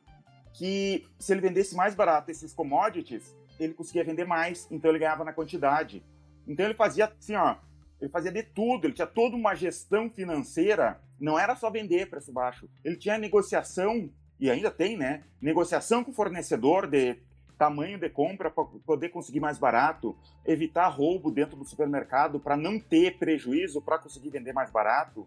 [0.52, 5.24] que se ele vendesse mais barato esses commodities, ele conseguia vender mais, então ele ganhava
[5.24, 6.04] na quantidade.
[6.46, 7.56] Então ele fazia assim, ó,
[7.98, 12.30] ele fazia de tudo, ele tinha toda uma gestão financeira, não era só vender preço
[12.30, 12.68] baixo.
[12.84, 15.22] Ele tinha negociação, e ainda tem, né?
[15.40, 17.16] Negociação com o fornecedor de
[17.56, 22.78] tamanho de compra para poder conseguir mais barato, evitar roubo dentro do supermercado para não
[22.78, 25.26] ter prejuízo para conseguir vender mais barato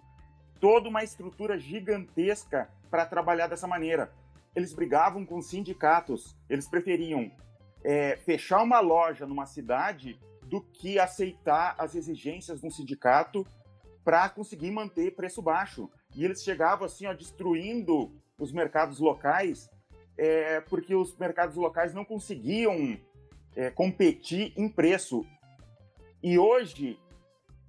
[0.59, 4.11] toda uma estrutura gigantesca para trabalhar dessa maneira.
[4.55, 7.31] Eles brigavam com sindicatos, eles preferiam
[7.83, 13.45] é, fechar uma loja numa cidade do que aceitar as exigências de um sindicato
[14.03, 15.89] para conseguir manter preço baixo.
[16.15, 19.69] E eles chegavam assim, ó, destruindo os mercados locais,
[20.17, 22.97] é, porque os mercados locais não conseguiam
[23.55, 25.25] é, competir em preço.
[26.23, 26.99] E hoje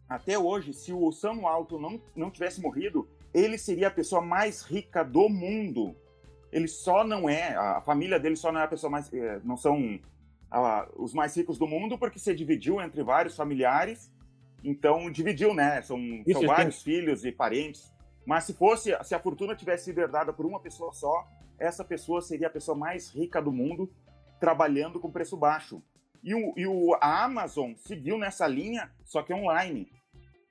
[0.09, 4.63] até hoje, se o Sam Walton não, não tivesse morrido, ele seria a pessoa mais
[4.63, 5.95] rica do mundo.
[6.53, 9.57] Ele só não é, a família dele só não é a pessoa mais, é, não
[9.57, 9.99] são
[10.97, 14.13] os mais ricos do mundo porque se dividiu entre vários familiares.
[14.63, 15.83] Então dividiu, né?
[15.83, 17.93] São, Isso, são vários filhos e parentes.
[18.25, 22.21] Mas se fosse, se a fortuna tivesse sido herdada por uma pessoa só, essa pessoa
[22.21, 23.91] seria a pessoa mais rica do mundo,
[24.41, 25.83] trabalhando com preço baixo.
[26.23, 29.89] E, o, e o, a Amazon seguiu nessa linha, só que online.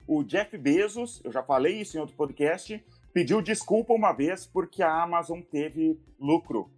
[0.08, 4.84] O Jeff Bezos, eu já falei isso em outro podcast, pediu desculpa uma vez porque
[4.84, 6.69] a Amazon teve lucro,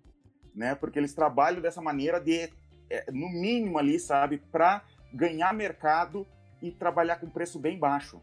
[0.56, 0.76] né?
[0.76, 2.50] Porque eles trabalham dessa maneira de,
[2.90, 4.82] é, no mínimo ali, sabe, para
[5.14, 6.26] ganhar mercado
[6.62, 8.22] e trabalhar com preço bem baixo.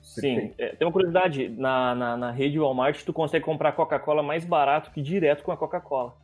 [0.00, 4.44] Sim, é, tem uma curiosidade, na, na, na rede Walmart tu consegue comprar Coca-Cola mais
[4.44, 6.16] barato que direto com a Coca-Cola.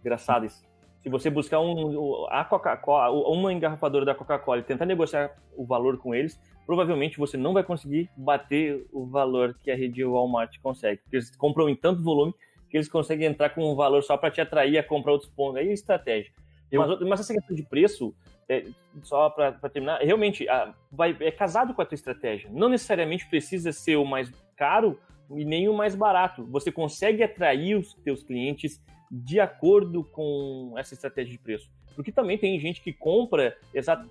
[0.00, 0.64] Engraçado isso.
[1.02, 5.98] Se você buscar um, a Coca-Cola, uma engarrafadora da Coca-Cola e tentar negociar o valor
[5.98, 11.00] com eles, provavelmente você não vai conseguir bater o valor que a rede Walmart consegue.
[11.02, 12.34] Porque eles compram em tanto volume
[12.68, 15.56] que eles conseguem entrar com um valor só para te atrair a comprar outros pontos.
[15.56, 16.32] Aí é estratégia.
[16.70, 16.80] Eu...
[16.80, 18.14] Mas, mas essa questão de preço,
[18.48, 18.64] é,
[19.02, 22.50] só para terminar, realmente a, vai, é casado com a tua estratégia.
[22.52, 24.98] Não necessariamente precisa ser o mais caro
[25.30, 26.44] e nem o mais barato.
[26.46, 28.80] Você consegue atrair os teus clientes
[29.10, 31.70] de acordo com essa estratégia de preço.
[31.94, 33.56] Porque também tem gente que compra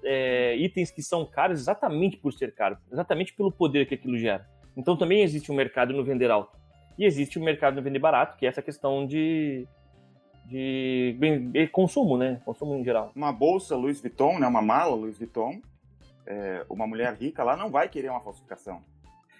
[0.03, 4.47] é, itens que são caros exatamente por ser caro, exatamente pelo poder que aquilo gera.
[4.75, 6.57] Então também existe um mercado no vender alto.
[6.97, 9.67] E existe o um mercado no vender barato, que é essa questão de,
[10.45, 11.15] de,
[11.51, 12.41] de consumo, né?
[12.43, 13.11] Consumo em geral.
[13.15, 14.47] Uma bolsa Louis Vuitton, né?
[14.47, 15.61] uma mala Louis Vuitton,
[16.25, 18.81] é, uma mulher rica lá não vai querer uma falsificação.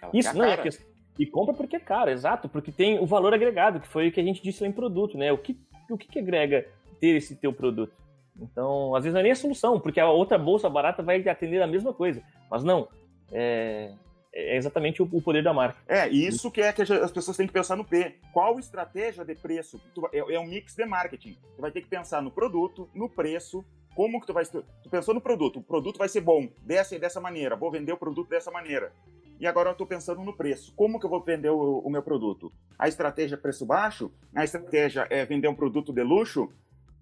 [0.02, 3.34] Ela Isso, não, é questão e compra porque é caro, exato, porque tem o valor
[3.34, 5.32] agregado, que foi o que a gente disse lá em produto, né?
[5.32, 5.58] O que,
[5.89, 6.67] o que, que agrega
[6.99, 7.93] ter esse teu produto?
[8.38, 11.62] Então, às vezes não é nem a solução, porque a outra bolsa barata vai atender
[11.62, 12.21] a mesma coisa.
[12.51, 12.89] Mas não,
[13.32, 13.93] é,
[14.34, 15.80] é exatamente o, poder da marca.
[15.88, 18.15] É, isso que é que as pessoas têm que pensar no P.
[18.34, 19.80] Qual estratégia de preço?
[20.12, 21.38] É, é um mix de marketing.
[21.56, 23.63] Tu vai ter que pensar no produto, no preço,
[23.95, 24.45] como que tu vai...
[24.45, 27.93] Tu pensou no produto, o produto vai ser bom, dessa e dessa maneira, vou vender
[27.93, 28.91] o produto dessa maneira
[29.39, 30.74] e agora eu estou pensando no preço.
[30.76, 32.52] Como que eu vou vender o, o, meu produto?
[32.78, 34.12] A estratégia é preço baixo?
[34.34, 36.50] A estratégia é vender um produto de luxo?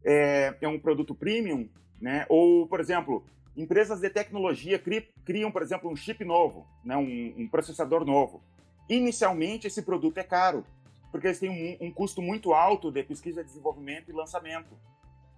[0.04, 1.70] É, é um produto premium?
[2.02, 2.26] Né?
[2.30, 3.24] Ou, por exemplo,
[3.56, 4.82] empresas de tecnologia
[5.24, 6.98] criam, por exemplo, um chip novo, né?
[6.98, 8.44] um, um processador novo.
[8.90, 10.66] Inicialmente, esse produto é caro,
[11.12, 14.76] porque eles têm um, um custo muito alto de pesquisa, desenvolvimento e lançamento.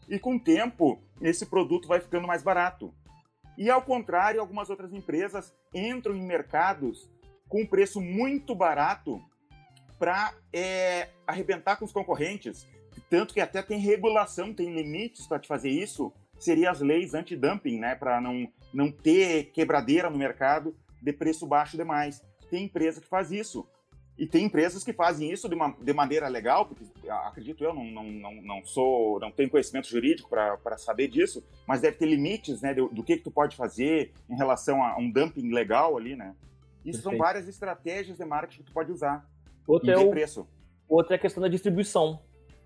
[0.07, 2.93] E com o tempo, esse produto vai ficando mais barato.
[3.57, 7.09] E ao contrário, algumas outras empresas entram em mercados
[7.47, 9.21] com preço muito barato
[9.97, 12.67] para é, arrebentar com os concorrentes.
[13.09, 16.11] Tanto que até tem regulação, tem limites para te fazer isso.
[16.37, 17.95] Seria as leis anti-dumping, né?
[17.95, 22.21] Para não, não ter quebradeira no mercado de preço baixo demais.
[22.49, 23.67] Tem empresa que faz isso.
[24.17, 27.83] E tem empresas que fazem isso de, uma, de maneira legal, porque acredito eu, não,
[27.83, 32.61] não, não, não sou, não tenho conhecimento jurídico para saber disso, mas deve ter limites
[32.61, 36.15] né, do, do que, que tu pode fazer em relação a um dumping legal ali,
[36.15, 36.33] né?
[36.85, 37.03] Isso Perfeito.
[37.03, 39.27] são várias estratégias de marketing que tu pode usar.
[39.67, 40.47] Outra é o, preço.
[40.87, 42.21] Outra é a questão da distribuição.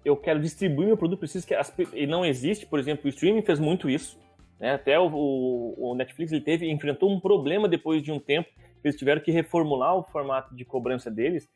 [0.05, 3.41] Eu quero distribuir meu produto, preciso que as, e não existe, por exemplo, o streaming
[3.41, 4.19] fez muito isso.
[4.59, 4.73] Né?
[4.73, 8.49] Até o, o, o Netflix ele teve enfrentou um problema depois de um tempo
[8.83, 11.47] eles tiveram que reformular o formato de cobrança deles,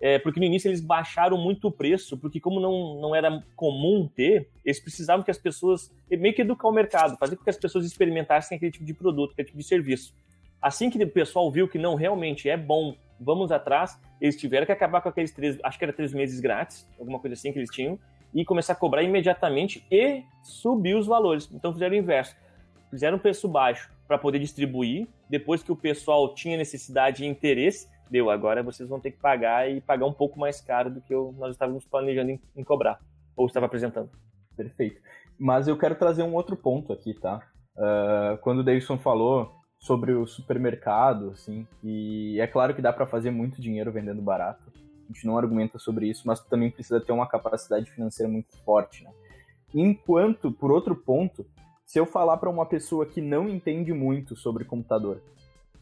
[0.00, 4.08] é, porque no início eles baixaram muito o preço, porque como não, não era comum
[4.12, 7.56] ter, eles precisavam que as pessoas, meio que educar o mercado, fazer com que as
[7.56, 10.12] pessoas experimentassem aquele tipo de produto, aquele tipo de serviço.
[10.60, 14.72] Assim que o pessoal viu que não realmente é bom, vamos atrás, eles tiveram que
[14.72, 17.70] acabar com aqueles três, acho que era três meses grátis, alguma coisa assim que eles
[17.70, 17.96] tinham,
[18.34, 21.48] e começar a cobrar imediatamente e subir os valores.
[21.52, 22.36] Então fizeram o inverso.
[22.90, 25.08] Fizeram preço baixo para poder distribuir.
[25.30, 29.70] Depois que o pessoal tinha necessidade e interesse, deu, agora vocês vão ter que pagar
[29.70, 33.00] e pagar um pouco mais caro do que eu, nós estávamos planejando em, em cobrar,
[33.34, 34.10] ou estava apresentando.
[34.54, 35.00] Perfeito.
[35.38, 37.40] Mas eu quero trazer um outro ponto aqui, tá?
[37.74, 43.06] Uh, quando o Davidson falou sobre o supermercado, assim, e é claro que dá para
[43.06, 44.70] fazer muito dinheiro vendendo barato.
[45.08, 49.04] A gente não argumenta sobre isso, mas também precisa ter uma capacidade financeira muito forte,
[49.04, 49.10] né?
[49.74, 51.46] Enquanto, por outro ponto,
[51.84, 55.22] se eu falar para uma pessoa que não entende muito sobre computador,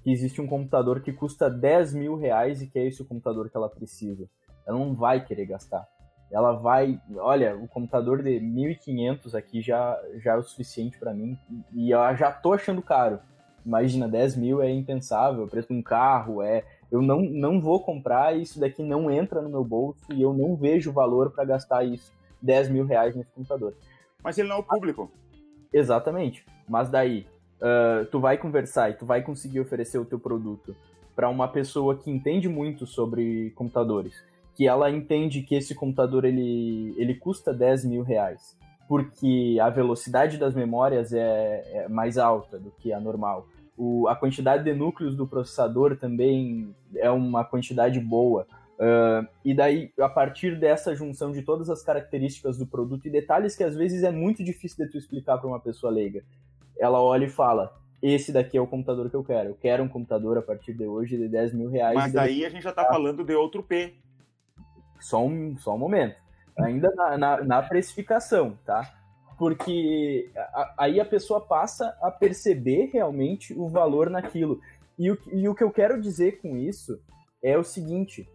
[0.03, 3.51] que existe um computador que custa 10 mil reais e que é esse o computador
[3.51, 4.29] que ela precisa,
[4.67, 5.87] ela não vai querer gastar.
[6.31, 11.37] Ela vai, olha, o computador de 1.500 aqui já, já é o suficiente para mim
[11.73, 13.19] e eu já tô achando caro.
[13.67, 16.65] Imagina, 10 mil é impensável, preço de um carro, é.
[16.91, 20.57] Eu não, não vou comprar, isso daqui não entra no meu bolso e eu não
[20.57, 23.75] vejo valor para gastar isso, 10 mil reais nesse computador.
[24.23, 25.11] Mas ele não é o público.
[25.73, 26.45] Exatamente.
[26.69, 27.27] Mas daí,
[27.61, 30.75] uh, tu vai conversar e tu vai conseguir oferecer o teu produto
[31.15, 34.15] para uma pessoa que entende muito sobre computadores,
[34.55, 38.57] que ela entende que esse computador ele, ele custa 10 mil reais,
[38.89, 43.47] porque a velocidade das memórias é, é mais alta do que a normal.
[43.77, 48.47] O, a quantidade de núcleos do processador também é uma quantidade boa.
[48.81, 53.55] Uh, e daí, a partir dessa junção de todas as características do produto e detalhes
[53.55, 56.25] que às vezes é muito difícil de tu explicar para uma pessoa leiga,
[56.79, 59.51] ela olha e fala: esse daqui é o computador que eu quero.
[59.51, 61.95] Eu quero um computador a partir de hoje de 10 mil reais.
[61.95, 63.95] Mas daí a gente já está falando de outro P.
[64.99, 66.16] Só um, só um momento.
[66.59, 69.01] Ainda na, na, na precificação, tá?
[69.40, 70.31] porque
[70.77, 74.61] aí a pessoa passa a perceber realmente o valor naquilo.
[74.99, 77.01] E o, e o que eu quero dizer com isso
[77.43, 78.29] é o seguinte: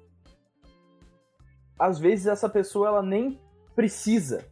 [1.78, 3.40] às vezes essa pessoa ela nem
[3.76, 4.46] precisa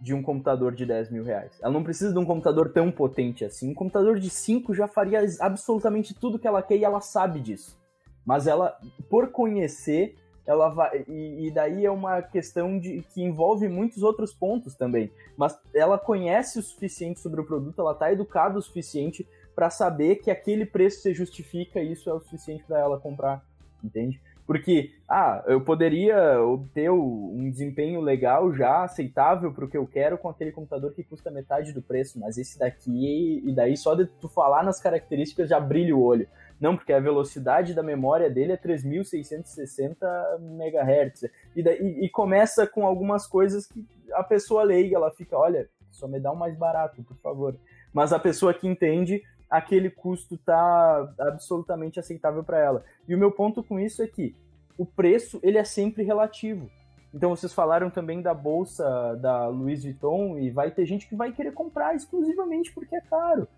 [0.00, 1.58] de um computador de 10 mil reais.
[1.60, 3.70] Ela não precisa de um computador tão potente assim.
[3.70, 7.76] Um computador de 5 já faria absolutamente tudo que ela quer e ela sabe disso.
[8.24, 11.04] Mas ela, por conhecer, ela vai.
[11.08, 15.10] E, e, daí é uma questão de que envolve muitos outros pontos também.
[15.36, 20.16] Mas ela conhece o suficiente sobre o produto, ela está educada o suficiente para saber
[20.16, 23.44] que aquele preço se justifica e isso é o suficiente para ela comprar,
[23.82, 24.20] entende?
[24.48, 30.16] Porque, ah, eu poderia obter um desempenho legal já, aceitável para o que eu quero
[30.16, 34.06] com aquele computador que custa metade do preço, mas esse daqui, e daí só de
[34.06, 36.26] tu falar nas características já brilha o olho.
[36.58, 39.98] Não, porque a velocidade da memória dele é 3.660
[40.40, 41.30] MHz.
[41.54, 43.84] E, daí, e começa com algumas coisas que
[44.14, 47.54] a pessoa leiga, ela fica, olha, só me dá um mais barato, por favor.
[47.92, 52.84] Mas a pessoa que entende aquele custo tá absolutamente aceitável para ela.
[53.06, 54.34] E o meu ponto com isso é que
[54.76, 56.70] o preço ele é sempre relativo.
[57.12, 61.32] Então vocês falaram também da bolsa da Louis Vuitton e vai ter gente que vai
[61.32, 63.48] querer comprar exclusivamente porque é caro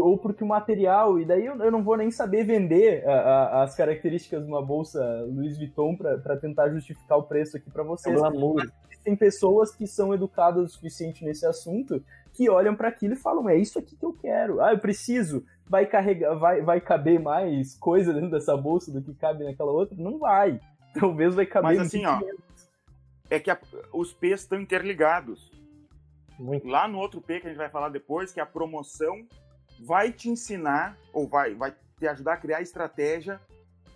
[0.00, 3.62] ou porque o material, e daí eu, eu não vou nem saber vender a, a,
[3.64, 8.14] as características de uma bolsa Louis Vuitton para tentar justificar o preço aqui para vocês.
[8.14, 8.18] É
[9.04, 12.02] Tem pessoas que são educadas o suficiente nesse assunto
[12.32, 14.60] que olham para aquilo e falam: é isso aqui que eu quero.
[14.60, 15.44] Ah, eu preciso.
[15.68, 19.96] Vai carregar, vai, vai caber mais coisa dentro dessa bolsa do que cabe naquela outra?
[19.96, 20.60] Não vai.
[20.98, 21.76] Talvez vai caber.
[21.76, 22.20] Mas assim, ó,
[23.30, 23.58] é que a,
[23.92, 25.50] os P's estão interligados.
[26.38, 26.66] Muito.
[26.66, 29.26] Lá no outro P que a gente vai falar depois, que é a promoção
[29.80, 33.40] vai te ensinar ou vai, vai te ajudar a criar estratégia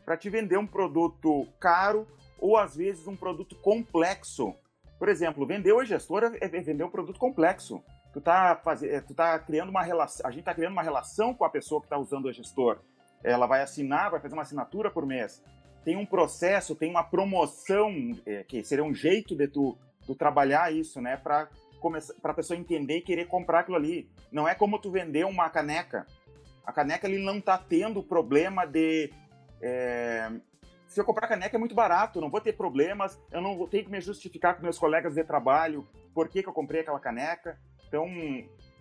[0.04, 2.06] para te vender um produto caro
[2.38, 4.54] ou às vezes um produto complexo.
[4.98, 7.82] Por exemplo, vender o gestor é vender um produto complexo.
[8.16, 11.34] Tu tá, fazendo, é, tu tá criando uma relação, a gente está criando uma relação
[11.34, 12.78] com a pessoa que está usando o gestor.
[13.22, 15.44] Ela vai assinar, vai fazer uma assinatura por mês.
[15.84, 17.92] Tem um processo, tem uma promoção,
[18.24, 19.76] é, que seria um jeito de tu,
[20.06, 21.50] tu trabalhar isso, né, para
[22.22, 24.10] para a pessoa entender e querer comprar aquilo ali.
[24.32, 26.06] Não é como tu vender uma caneca.
[26.64, 29.12] A caneca ele não está tendo problema de
[29.60, 30.32] é,
[30.86, 33.84] se eu comprar caneca é muito barato, não vou ter problemas, eu não vou ter
[33.84, 37.58] que me justificar com meus colegas de trabalho por que, que eu comprei aquela caneca.
[37.96, 38.06] Então,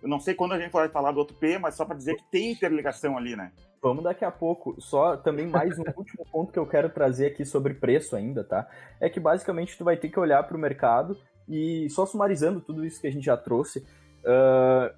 [0.02, 2.16] eu não sei quando a gente vai falar do outro P, mas só para dizer
[2.16, 3.50] que tem interligação ali, né?
[3.80, 4.78] Vamos daqui a pouco.
[4.78, 8.68] Só também mais um último ponto que eu quero trazer aqui sobre preço ainda, tá?
[9.00, 12.84] É que basicamente tu vai ter que olhar para o mercado e só sumarizando tudo
[12.84, 14.94] isso que a gente já trouxe, uh,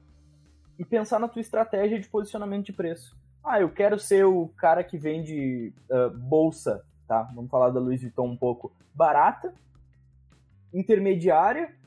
[0.79, 3.17] e pensar na tua estratégia de posicionamento de preço.
[3.45, 7.23] Ah, eu quero ser o cara que vende uh, bolsa, tá?
[7.35, 8.73] Vamos falar da Louis Vuitton um pouco.
[8.95, 9.55] Barata,
[10.73, 11.78] intermediária,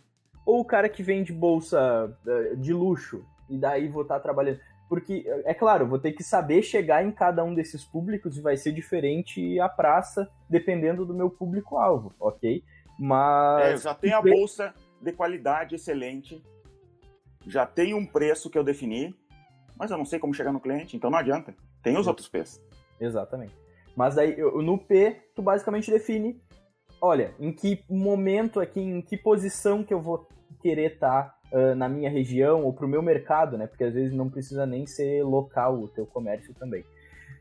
[0.45, 4.59] ou o cara que vende bolsa uh, de luxo, e daí vou estar tá trabalhando.
[4.87, 8.57] Porque, é claro, vou ter que saber chegar em cada um desses públicos e vai
[8.57, 12.63] ser diferente a praça, dependendo do meu público-alvo, ok?
[12.99, 13.65] Mas.
[13.65, 16.43] É, eu já tenho a bolsa de qualidade excelente,
[17.47, 19.15] já tenho um preço que eu defini,
[19.77, 21.55] mas eu não sei como chegar no cliente, então não adianta.
[21.81, 22.61] Tem os outros P's.
[22.99, 23.55] Exatamente.
[23.95, 26.41] Mas aí, no P, tu basicamente define,
[27.01, 30.27] olha, em que momento aqui, em que posição que eu vou
[30.61, 33.67] querer estar tá, uh, na minha região ou para o meu mercado, né?
[33.67, 36.85] Porque às vezes não precisa nem ser local o teu comércio também.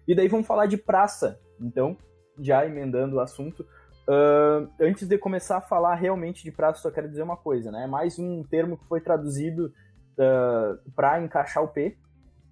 [0.09, 1.39] E daí vamos falar de praça.
[1.61, 1.97] Então,
[2.39, 3.65] já emendando o assunto,
[4.11, 7.85] Uh, antes de começar a falar realmente de praça, só quero dizer uma coisa, né?
[7.85, 9.73] É mais um termo que foi traduzido uh,
[10.19, 11.97] ah, para encaixar o P.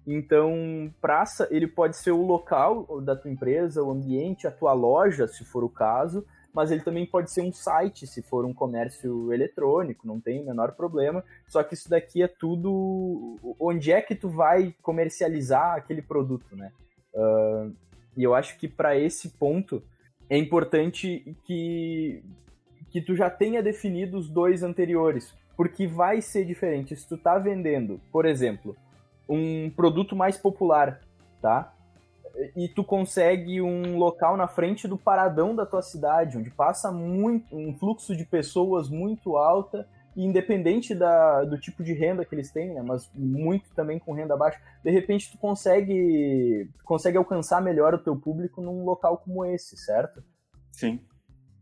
[0.07, 0.53] Então,
[1.01, 5.43] praça, ele pode ser o local da tua empresa, o ambiente, a tua loja, se
[5.43, 10.07] for o caso, mas ele também pode ser um site, se for um comércio eletrônico,
[10.07, 11.23] não tem o menor problema.
[11.47, 16.71] Só que isso daqui é tudo onde é que tu vai comercializar aquele produto, né?
[17.13, 17.75] Uh,
[18.17, 19.81] e eu acho que para esse ponto
[20.29, 22.23] é importante que,
[22.89, 26.95] que tu já tenha definido os dois anteriores, porque vai ser diferente.
[26.95, 28.75] Se tu tá vendendo, por exemplo,
[29.27, 31.01] um produto mais popular,
[31.41, 31.73] tá?
[32.55, 37.55] E tu consegue um local na frente do paradão da tua cidade, onde passa muito
[37.55, 42.73] um fluxo de pessoas muito alta, independente da, do tipo de renda que eles têm,
[42.73, 48.03] né, mas muito também com renda baixa, de repente tu consegue, consegue alcançar melhor o
[48.03, 50.23] teu público num local como esse, certo?
[50.71, 50.99] Sim.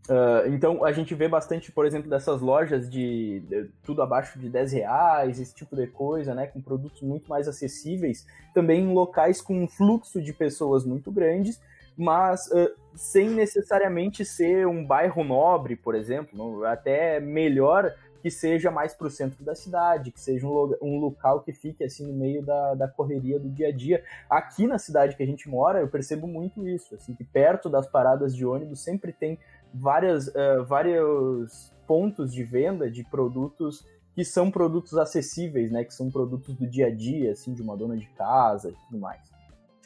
[0.10, 4.50] Uh, então a gente vê bastante, por exemplo, dessas lojas de, de, tudo abaixo de
[4.50, 6.48] 10 reais, esse tipo de coisa, né?
[6.48, 11.62] Com produtos muito mais acessíveis, também em locais com um fluxo de pessoas muito grandes,
[11.98, 18.94] mas uh, sem necessariamente ser um bairro nobre, por exemplo, até melhor que seja mais
[18.94, 22.44] para o centro da cidade, que seja um, um, local que fique assim no meio
[22.44, 24.04] da, da correria do dia a dia.
[24.30, 27.88] Aqui na cidade que a gente mora, eu percebo muito isso, assim, que perto das
[27.88, 29.38] paradas de ônibus sempre tem
[29.74, 35.84] várias, uh, vários pontos de venda de produtos que são produtos acessíveis, né?
[35.84, 39.00] Que são produtos do dia a dia, assim, de uma dona de casa e tudo
[39.00, 39.22] mais.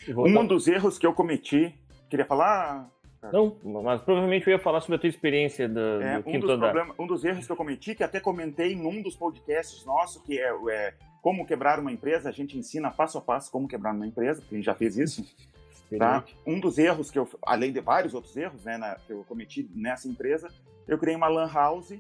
[0.08, 1.78] Um dos erros que eu cometi,
[2.10, 2.90] queria falar?
[3.32, 6.58] Não, mas provavelmente eu ia falar sobre a tua experiência do, é, do um dos
[6.58, 10.40] problema, Um dos erros que eu cometi, que até comentei num dos podcasts nossos, que
[10.40, 14.08] é, é, como quebrar uma empresa, a gente ensina passo a passo como quebrar uma
[14.08, 15.24] empresa, porque a gente já fez isso.
[16.00, 16.24] tá?
[16.48, 19.70] Um dos erros que eu, além de vários outros erros né, na, que eu cometi
[19.76, 20.50] nessa empresa,
[20.88, 21.94] eu criei uma lan house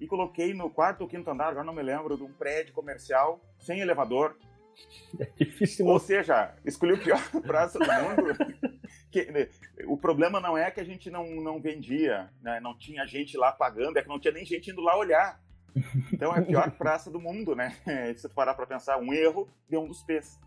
[0.00, 3.40] e coloquei no quarto ou quinto andar, agora não me lembro, de um prédio comercial
[3.58, 4.36] sem elevador,
[5.18, 5.86] é difícil.
[5.86, 8.36] Ou seja, escolhi o pior praça do mundo.
[9.10, 9.48] que, né,
[9.86, 12.60] o problema não é que a gente não, não vendia, né?
[12.60, 15.40] não tinha gente lá pagando, é que não tinha nem gente indo lá olhar.
[16.12, 17.76] Então é a pior praça do mundo, né?
[18.16, 20.38] Se parar para pensar, um erro de um dos pés.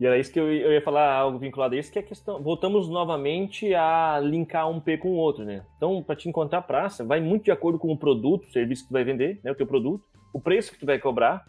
[0.00, 2.40] E era isso que eu, ia falar, algo vinculado a isso, que é a questão.
[2.40, 5.64] Voltamos novamente a linkar um P com o outro, né?
[5.76, 8.88] Então, para te encontrar praça, vai muito de acordo com o produto, o serviço que
[8.88, 9.50] tu vai vender, né?
[9.50, 11.44] O teu produto, o preço que tu vai cobrar,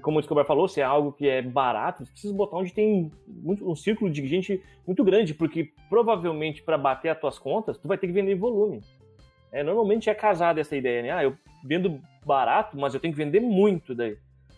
[0.00, 3.10] como o Escobar falou, se é algo que é barato, você precisa botar onde tem
[3.26, 7.86] muito, um círculo de gente muito grande, porque provavelmente para bater as tuas contas, tu
[7.86, 8.80] vai ter que vender volume.
[9.52, 11.10] É, normalmente é casada essa ideia, né?
[11.10, 14.16] Ah, eu vendo barato, mas eu tenho que vender muito daí.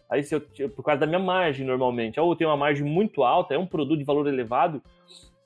[0.08, 3.22] Aí, se eu, por causa da minha margem, normalmente, ou eu tenho uma margem muito
[3.22, 4.80] alta, é um produto de valor elevado,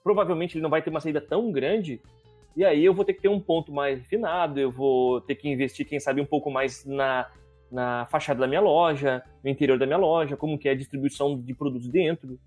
[0.05, 2.01] provavelmente ele não vai ter uma saída tão grande,
[2.57, 5.49] e aí eu vou ter que ter um ponto mais refinado, eu vou ter que
[5.49, 7.26] investir, quem sabe, um pouco mais na
[7.71, 11.41] na fachada da minha loja, no interior da minha loja, como que é a distribuição
[11.41, 12.39] de produtos dentro.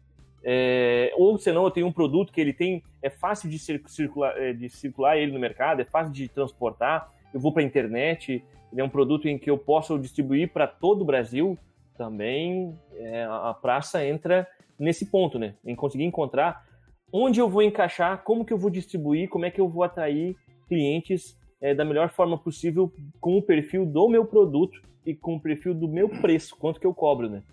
[0.43, 4.51] É, ou senão eu tenho um produto que ele tem é fácil de circular, é,
[4.51, 7.09] de circular ele no mercado, é fácil de transportar.
[7.33, 10.67] Eu vou para a internet, ele é um produto em que eu posso distribuir para
[10.67, 11.57] todo o Brasil.
[11.97, 14.47] Também é, a praça entra
[14.77, 15.55] nesse ponto, né?
[15.63, 16.65] Em conseguir encontrar
[17.11, 20.35] onde eu vou encaixar, como que eu vou distribuir, como é que eu vou atrair
[20.67, 25.39] clientes é, da melhor forma possível com o perfil do meu produto e com o
[25.39, 27.43] perfil do meu preço, quanto que eu cobro, né?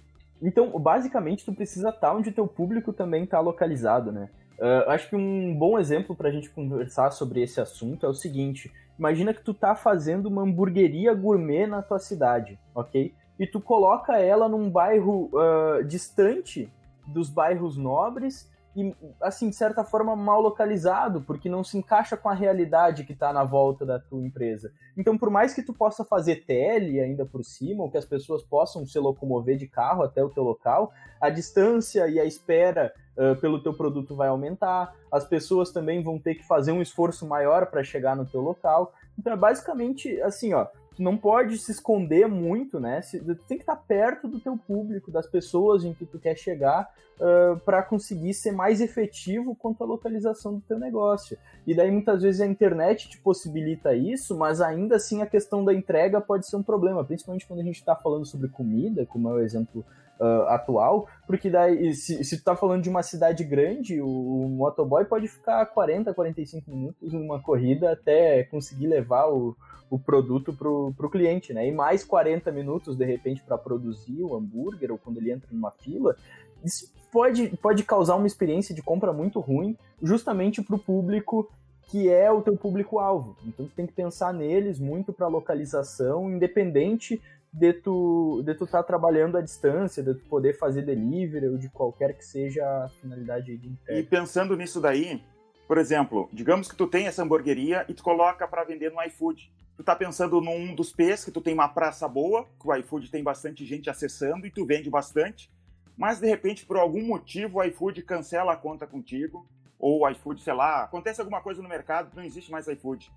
[0.42, 4.30] Então, basicamente, tu precisa estar onde o teu público também está localizado, né?
[4.59, 8.14] Uh, acho que um bom exemplo para a gente conversar sobre esse assunto é o
[8.14, 13.14] seguinte: imagina que tu tá fazendo uma hamburgueria gourmet na tua cidade, ok?
[13.38, 16.70] E tu coloca ela num bairro uh, distante
[17.07, 22.29] dos bairros nobres e, assim, de certa forma, mal localizado, porque não se encaixa com
[22.29, 24.73] a realidade que está na volta da tua empresa.
[24.97, 28.43] Então, por mais que tu possa fazer tele ainda por cima, ou que as pessoas
[28.43, 33.35] possam se locomover de carro até o teu local, a distância e a espera uh,
[33.41, 37.66] pelo teu produto vai aumentar, as pessoas também vão ter que fazer um esforço maior
[37.66, 38.93] para chegar no teu local.
[39.18, 40.66] Então, é basicamente assim, ó,
[41.01, 43.01] não pode se esconder muito, né?
[43.01, 46.88] Tu tem que estar perto do teu público, das pessoas em que tu quer chegar,
[47.18, 51.38] uh, para conseguir ser mais efetivo quanto à localização do teu negócio.
[51.66, 55.72] E daí muitas vezes a internet te possibilita isso, mas ainda assim a questão da
[55.72, 59.32] entrega pode ser um problema, principalmente quando a gente está falando sobre comida, como é
[59.32, 59.84] o exemplo
[60.21, 64.49] uh, atual, porque daí, se, se tu tá falando de uma cidade grande, o, o
[64.51, 69.57] motoboy pode ficar 40, 45 minutos numa corrida até conseguir levar o,
[69.89, 71.66] o produto pro, pro cliente, né?
[71.66, 75.71] E mais 40 minutos, de repente, para produzir o hambúrguer, ou quando ele entra numa
[75.71, 76.14] fila,
[76.62, 81.51] isso pode, pode causar uma experiência de compra muito ruim, justamente para o público
[81.91, 83.37] que é o teu público-alvo.
[83.45, 87.21] Então, tu tem que pensar neles muito para localização, independente
[87.53, 91.59] de tu de tu estar tá trabalhando à distância, de tu poder fazer delivery ou
[91.59, 94.01] de qualquer que seja a finalidade de entrega.
[94.01, 95.22] E pensando nisso daí,
[95.66, 99.53] por exemplo, digamos que tu tem essa hamburgueria e tu coloca para vender no iFood.
[99.76, 103.11] Tu tá pensando num dos P's, que tu tem uma praça boa, que o iFood
[103.11, 105.51] tem bastante gente acessando e tu vende bastante,
[105.96, 109.48] mas de repente por algum motivo o iFood cancela a conta contigo,
[109.78, 113.11] ou o iFood, sei lá, acontece alguma coisa no mercado, não existe mais iFood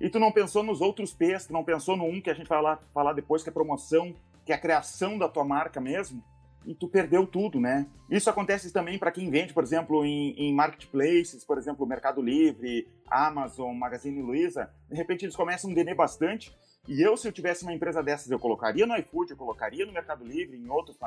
[0.00, 2.48] e tu não pensou nos outros P's, tu não pensou no um que a gente
[2.48, 4.14] vai lá falar depois, que é promoção,
[4.44, 6.22] que é a criação da tua marca mesmo,
[6.66, 7.86] e tu perdeu tudo, né?
[8.10, 12.88] Isso acontece também para quem vende, por exemplo, em, em, marketplaces, por exemplo, Mercado Livre,
[13.08, 16.54] Amazon, Magazine Luiza, de repente eles começam a vender bastante,
[16.88, 19.92] e eu, se eu tivesse uma empresa dessas, eu colocaria no iFood, eu colocaria no
[19.92, 20.98] Mercado Livre, em outros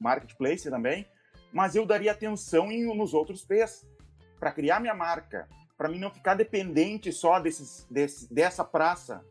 [0.00, 1.06] marketplaces também,
[1.52, 3.86] mas eu daria atenção em, nos outros P's,
[4.38, 9.24] para criar minha marca, para mim não ficar dependente só desses, desse, dessa praça,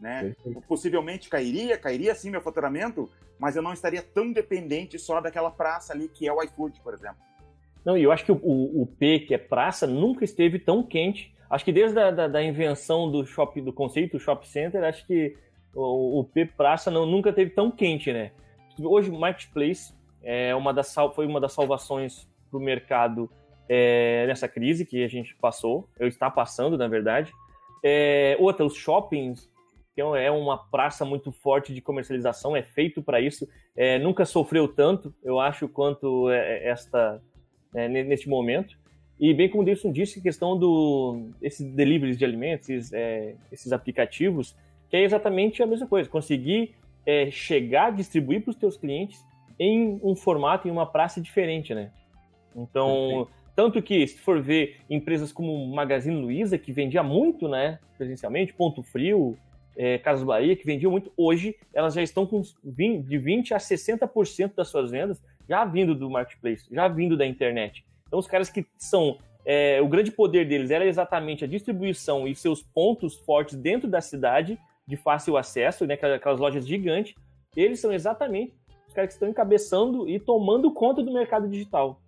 [0.00, 0.34] né?
[0.66, 5.92] Possivelmente cairia, cairia sim meu faturamento, mas eu não estaria tão dependente só daquela praça
[5.92, 7.18] ali que é o iFood, por exemplo.
[7.84, 10.82] Não, e eu acho que o, o, o, P, que é praça, nunca esteve tão
[10.82, 11.34] quente.
[11.48, 15.36] Acho que desde a da, da invenção do shopping, do conceito shopping center, acho que
[15.74, 18.32] o, o P Praça não, nunca teve tão quente, né?
[18.80, 23.30] Hoje o Marketplace é uma das, foi uma das salvações para o mercado
[23.68, 27.32] é, nessa crise que a gente passou, eu está passando, na verdade.
[27.82, 29.48] É, outra, os shoppings,
[29.94, 34.68] que é uma praça muito forte de comercialização, é feito para isso, é, nunca sofreu
[34.68, 37.20] tanto, eu acho, quanto é, esta
[37.74, 38.76] é, neste momento.
[39.20, 43.72] E bem como o Davidson disse, questão do esses deliveries de alimentos, esses, é, esses
[43.72, 44.56] aplicativos,
[44.88, 49.20] que é exatamente a mesma coisa, conseguir é, chegar, distribuir para os teus clientes
[49.58, 51.90] em um formato, em uma praça diferente, né?
[52.54, 53.28] Então,
[53.58, 58.84] tanto que, se for ver empresas como Magazine Luiza, que vendia muito, né, presencialmente, Ponto
[58.84, 59.36] Frio,
[59.76, 63.58] é, Casas Bahia, que vendiam muito, hoje elas já estão com 20, de 20% a
[63.58, 67.84] 60% das suas vendas já vindo do marketplace, já vindo da internet.
[68.06, 69.18] Então, os caras que são.
[69.44, 74.00] É, o grande poder deles era exatamente a distribuição e seus pontos fortes dentro da
[74.00, 74.56] cidade,
[74.86, 77.12] de fácil acesso, né, aquelas lojas gigantes.
[77.56, 78.54] Eles são exatamente
[78.86, 82.00] os caras que estão encabeçando e tomando conta do mercado digital.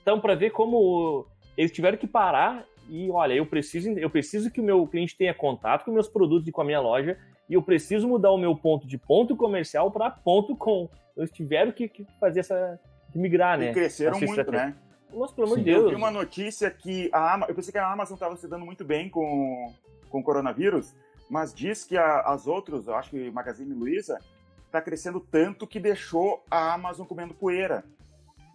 [0.00, 1.26] Então, para ver como
[1.56, 5.32] eles tiveram que parar e, olha, eu preciso, eu preciso que o meu cliente tenha
[5.32, 7.18] contato com meus produtos e com a minha loja
[7.48, 10.88] e eu preciso mudar o meu ponto de ponto comercial para ponto com.
[11.16, 12.78] Eles tiveram que, que fazer essa.
[13.12, 13.70] Que migrar, né?
[13.70, 14.66] E cresceram muito, estratégia.
[14.66, 14.76] né?
[15.12, 15.84] Nossa, pelo amor de Deus.
[15.84, 18.64] Eu vi uma notícia que a Amazon, eu pensei que a Amazon estava se dando
[18.64, 19.72] muito bem com,
[20.08, 20.94] com o coronavírus,
[21.30, 24.18] mas diz que a, as outras, eu acho que Magazine Luiza,
[24.66, 27.84] está crescendo tanto que deixou a Amazon comendo poeira,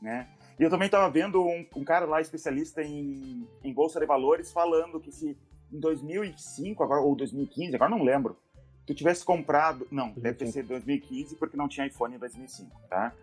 [0.01, 0.27] né?
[0.59, 4.51] E eu também estava vendo um, um, cara lá, especialista em, em Bolsa de Valores,
[4.51, 5.37] falando que se
[5.71, 8.37] em 2005 agora, ou 2015, agora não lembro,
[8.85, 9.87] tu tivesse comprado...
[9.89, 13.13] Não, deve ter sido 2015, porque não tinha iPhone em 2005, tá?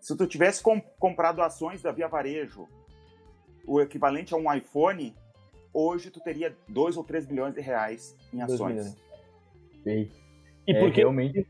[0.00, 2.66] Se tu tivesse com, comprado ações da Via Varejo,
[3.66, 5.14] o equivalente a um iPhone,
[5.74, 8.96] hoje tu teria 2 ou 3 bilhões de reais em ações.
[10.66, 11.46] E é, porque realmente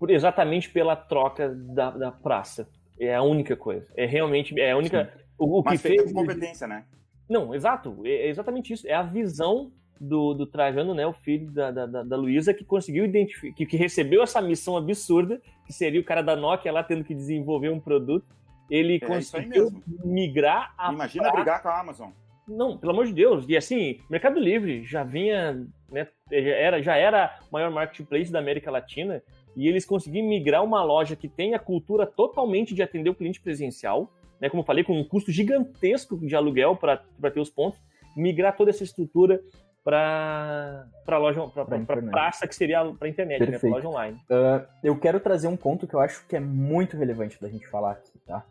[0.00, 2.66] por, exatamente pela troca da, da praça.
[3.00, 3.90] É a única coisa.
[3.96, 5.10] É realmente é a única.
[5.38, 6.84] O, o Mas que fez com competência, né?
[7.28, 7.96] Não, exato.
[8.04, 8.86] É, é exatamente isso.
[8.86, 13.04] É a visão do, do Trajano, né, o filho da, da, da Luísa, que conseguiu
[13.04, 17.04] identificar, que, que, recebeu essa missão absurda, que seria o cara da Nokia lá tendo
[17.04, 18.26] que desenvolver um produto.
[18.70, 19.70] Ele é conseguiu
[20.04, 20.92] migrar a.
[20.92, 21.32] Imagina pra...
[21.34, 22.10] brigar com a Amazon.
[22.48, 23.44] Não, pelo amor de Deus.
[23.48, 28.38] E assim, Mercado Livre já vinha, né, já era, já era o maior marketplace da
[28.38, 29.22] América Latina
[29.56, 33.40] e eles conseguiram migrar uma loja que tem a cultura totalmente de atender o cliente
[33.40, 36.96] presencial, né, como eu falei, com um custo gigantesco de aluguel para
[37.32, 37.80] ter os pontos,
[38.16, 39.40] migrar toda essa estrutura
[39.82, 44.18] para para loja para praça que seria para internet, né, loja online.
[44.30, 47.66] Uh, eu quero trazer um ponto que eu acho que é muito relevante da gente
[47.66, 48.44] falar aqui, tá?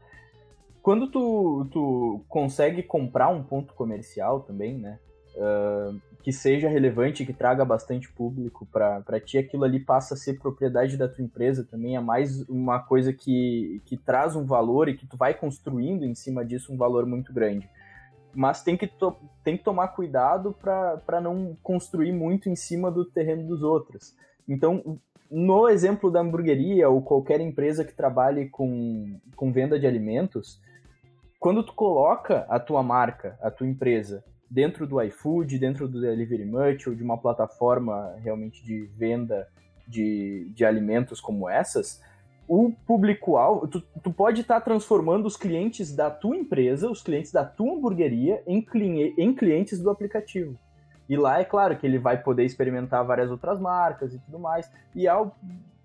[0.81, 4.97] Quando tu, tu consegue comprar um ponto comercial também, né?
[5.35, 10.37] Uh, que seja relevante, que traga bastante público para ti, aquilo ali passa a ser
[10.37, 14.97] propriedade da tua empresa também, é mais uma coisa que, que traz um valor e
[14.97, 17.69] que tu vai construindo em cima disso um valor muito grande.
[18.35, 23.05] Mas tem que, to, tem que tomar cuidado para não construir muito em cima do
[23.05, 24.13] terreno dos outros.
[24.47, 24.99] Então,
[25.31, 30.61] no exemplo da hamburgueria ou qualquer empresa que trabalhe com, com venda de alimentos,
[31.39, 36.45] quando tu coloca a tua marca, a tua empresa, dentro do iFood, dentro do Delivery
[36.45, 39.47] Much ou de uma plataforma realmente de venda
[39.87, 42.01] de, de alimentos como essas,
[42.47, 47.31] o público-alvo, tu, tu, pode estar tá transformando os clientes da tua empresa, os clientes
[47.31, 48.65] da tua hamburgueria, em,
[49.17, 50.57] em clientes do aplicativo.
[51.07, 54.71] E lá é claro que ele vai poder experimentar várias outras marcas e tudo mais.
[54.95, 55.35] E ao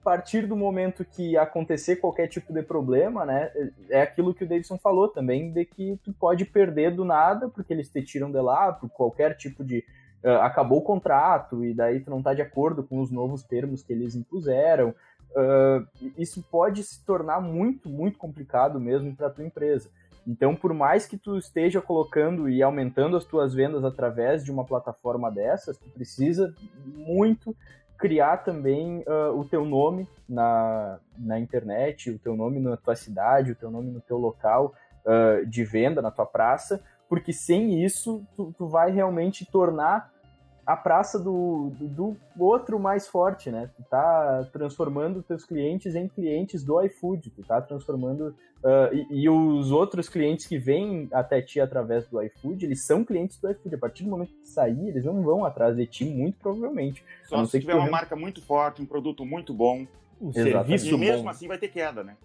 [0.04, 3.50] partir do momento que acontecer qualquer tipo de problema, né,
[3.88, 7.72] é aquilo que o Davidson falou também, de que tu pode perder do nada, porque
[7.72, 9.82] eles te tiram de lá, por qualquer tipo de...
[10.22, 13.82] Uh, acabou o contrato, e daí tu não está de acordo com os novos termos
[13.82, 14.94] que eles impuseram.
[15.30, 15.86] Uh,
[16.16, 19.90] isso pode se tornar muito, muito complicado mesmo para tua empresa.
[20.26, 24.64] Então, por mais que tu esteja colocando e aumentando as tuas vendas através de uma
[24.64, 27.54] plataforma dessas, tu precisa muito
[27.98, 33.52] criar também uh, o teu nome na, na internet, o teu nome na tua cidade,
[33.52, 34.74] o teu nome no teu local
[35.04, 40.13] uh, de venda, na tua praça, porque sem isso tu, tu vai realmente tornar
[40.66, 43.70] a praça do, do, do, outro mais forte, né?
[43.76, 48.28] Tu tá transformando teus clientes em clientes do iFood, tu tá transformando
[48.62, 53.04] uh, e, e, os outros clientes que vêm até ti através do iFood, eles são
[53.04, 53.74] clientes do iFood.
[53.74, 57.04] A partir do momento que sair, eles não vão atrás de ti, muito provavelmente.
[57.24, 59.86] Só se tiver uma marca muito forte, um produto muito bom,
[60.20, 61.28] um serviço e mesmo bom.
[61.28, 62.16] assim vai ter queda, né?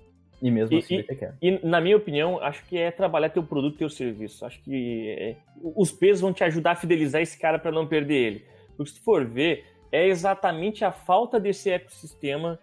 [0.42, 1.38] E mesmo assim ter queda.
[1.42, 4.46] E, na minha opinião, acho que é trabalhar teu produto, teu serviço.
[4.46, 8.16] Acho que é, os pesos vão te ajudar a fidelizar esse cara para não perder
[8.16, 8.46] ele.
[8.76, 12.60] Porque se tu for ver, é exatamente a falta desse ecossistema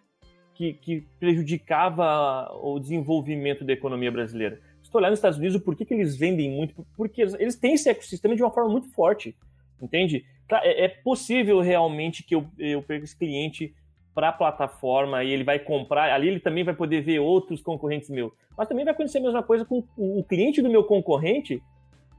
[0.55, 4.61] que, que prejudicava o desenvolvimento da economia brasileira.
[4.83, 6.87] Se tu olhar nos Estados Unidos, por que, que eles vendem muito?
[6.97, 9.37] Porque eles têm esse ecossistema de uma forma muito forte,
[9.83, 10.25] entende?
[10.51, 13.75] É, é possível realmente que eu, eu perca esse cliente
[14.17, 18.09] para a plataforma e ele vai comprar, ali ele também vai poder ver outros concorrentes
[18.09, 18.33] meus.
[18.57, 21.63] Mas também vai acontecer a mesma coisa com o, cliente do meu concorrente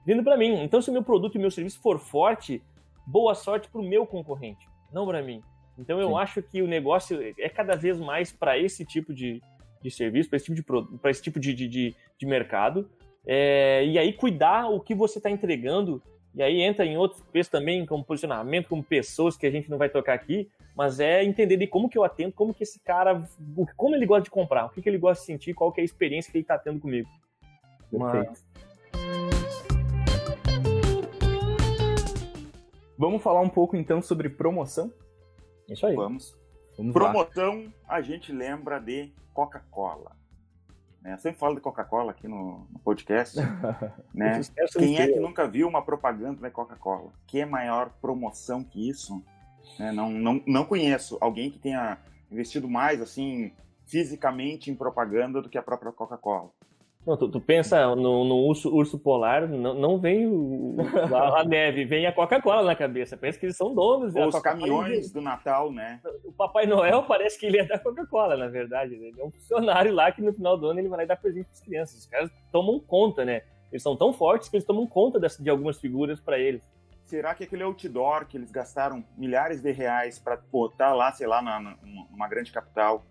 [0.06, 0.62] vindo para mim.
[0.62, 2.62] Então, se o meu produto e o meu serviço for forte,
[3.08, 5.41] boa sorte para o meu concorrente, não para mim.
[5.76, 6.18] Então, eu Sim.
[6.18, 9.41] acho que o negócio é cada vez mais para esse tipo de,
[9.82, 12.88] de serviço, para esse tipo de, esse tipo de, de, de, de mercado.
[13.26, 16.00] É, e aí, cuidar o que você está entregando.
[16.36, 19.80] E aí entra em outros pesos também, como posicionamento, como pessoas que a gente não
[19.80, 23.28] vai tocar aqui, mas é entender de como que eu atendo, como que esse cara,
[23.75, 25.84] como ele gosta de comprar, o que, que ele gosta de sentir, qual que é
[25.84, 27.09] a experiência que ele está tendo comigo.
[27.89, 28.30] Perfeito.
[28.30, 28.45] Mas...
[32.95, 34.93] Vamos falar um pouco então sobre promoção?
[35.67, 35.95] Isso aí.
[35.95, 36.38] Vamos.
[36.78, 37.71] Vamos promoção, lá.
[37.88, 40.15] a gente lembra de Coca-Cola.
[41.01, 41.13] Né?
[41.13, 43.36] Eu sempre falo de Coca-Cola aqui no, no podcast.
[44.13, 44.41] né?
[44.78, 47.11] Quem é que nunca viu uma propaganda da Coca-Cola?
[47.25, 49.23] Que é maior promoção que isso?
[49.80, 49.91] Né?
[49.91, 51.97] Não, não, não conheço alguém que tenha
[52.32, 53.51] investido mais assim
[53.86, 56.49] fisicamente em propaganda do que a própria Coca-Cola.
[57.07, 60.76] Não, tu, tu, pensa no, no urso, urso, polar, não, não vem o,
[61.15, 63.15] a, a, neve, vem a Coca-Cola na cabeça.
[63.15, 64.13] Pensa que eles são donos.
[64.13, 66.01] Ou os caminhões do Natal, né?
[66.26, 68.97] O Papai Noel parece que ele é da Coca-Cola, na verdade.
[68.97, 69.07] Né?
[69.07, 71.15] Ele é um funcionário lá que no final do ano ele vai lá e dá
[71.15, 71.99] presente para as crianças.
[71.99, 73.43] Os caras tomam conta, né?
[73.72, 76.61] Eles são tão fortes que eles tomam conta de algumas figuras para eles.
[77.08, 81.41] Será que aquele outdoor que eles gastaram milhares de reais para botar lá, sei lá,
[81.41, 81.58] na,
[82.12, 83.05] numa grande capital,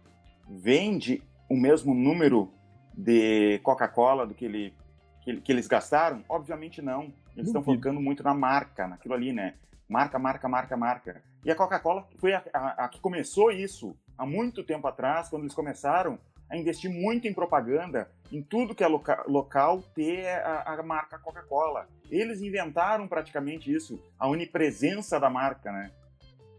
[0.47, 2.53] vende o mesmo número
[2.93, 4.75] de Coca-Cola do que, ele,
[5.23, 6.23] que, que, eles gastaram?
[6.29, 7.11] Obviamente não.
[7.35, 9.55] Eles estão focando muito na marca, naquilo ali, né?
[9.89, 11.23] Marca, marca, marca, marca.
[11.43, 15.45] E a Coca-Cola foi a, a, a, que começou isso há muito tempo atrás, quando
[15.45, 16.19] eles começaram
[16.51, 21.19] a investir muito em propaganda, em tudo que é loca local ter a, a marca
[21.19, 21.87] Coca-Cola.
[22.11, 25.91] Eles inventaram praticamente isso, a onipresença da marca, né?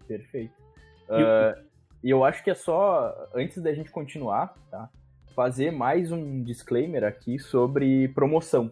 [0.08, 0.54] Perfeito.
[1.10, 1.66] Uh,
[2.04, 4.90] e eu acho que é só, antes da gente continuar, tá?
[5.38, 8.72] fazer mais um disclaimer aqui sobre promoção.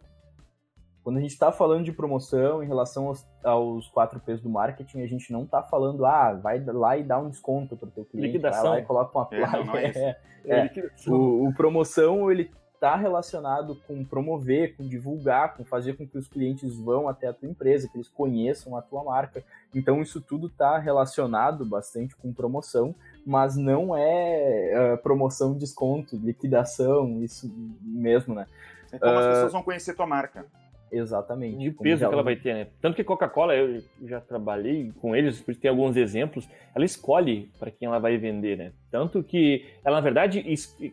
[1.05, 5.03] Quando a gente está falando de promoção em relação aos, aos 4 P's do marketing,
[5.03, 8.05] a gente não está falando, ah, vai lá e dá um desconto para o teu
[8.05, 8.63] cliente, liquidação.
[8.63, 9.55] vai lá e coloca uma placa.
[9.55, 10.71] É, não, não é, é, é,
[11.07, 16.27] o, o promoção, ele está relacionado com promover, com divulgar, com fazer com que os
[16.27, 19.43] clientes vão até a tua empresa, que eles conheçam a tua marca.
[19.75, 27.21] Então isso tudo está relacionado bastante com promoção, mas não é uh, promoção, desconto, liquidação,
[27.23, 27.47] isso
[27.79, 28.47] mesmo, né?
[28.91, 30.47] Então uh, as pessoas vão conhecer tua marca.
[30.91, 31.63] Exatamente.
[31.63, 32.67] E o peso que ela vai ter, né?
[32.81, 37.71] Tanto que Coca-Cola, eu já trabalhei com eles, por tem alguns exemplos, ela escolhe para
[37.71, 38.71] quem ela vai vender, né?
[38.91, 40.43] Tanto que ela, na verdade,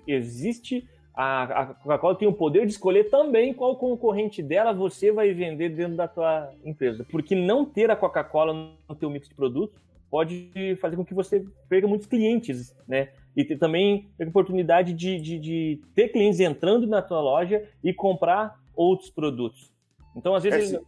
[0.07, 5.33] existe a, a Coca-Cola tem o poder de escolher também qual concorrente dela você vai
[5.33, 7.07] vender dentro da tua empresa.
[7.11, 9.79] Porque não ter a Coca-Cola no teu mix de produtos
[10.11, 13.09] pode fazer com que você perca muitos clientes, né?
[13.35, 17.95] E ter também a oportunidade de, de, de, ter clientes entrando na tua loja e
[17.95, 19.72] comprar outros produtos.
[20.15, 20.73] Então, às vezes...
[20.73, 20.85] Esse,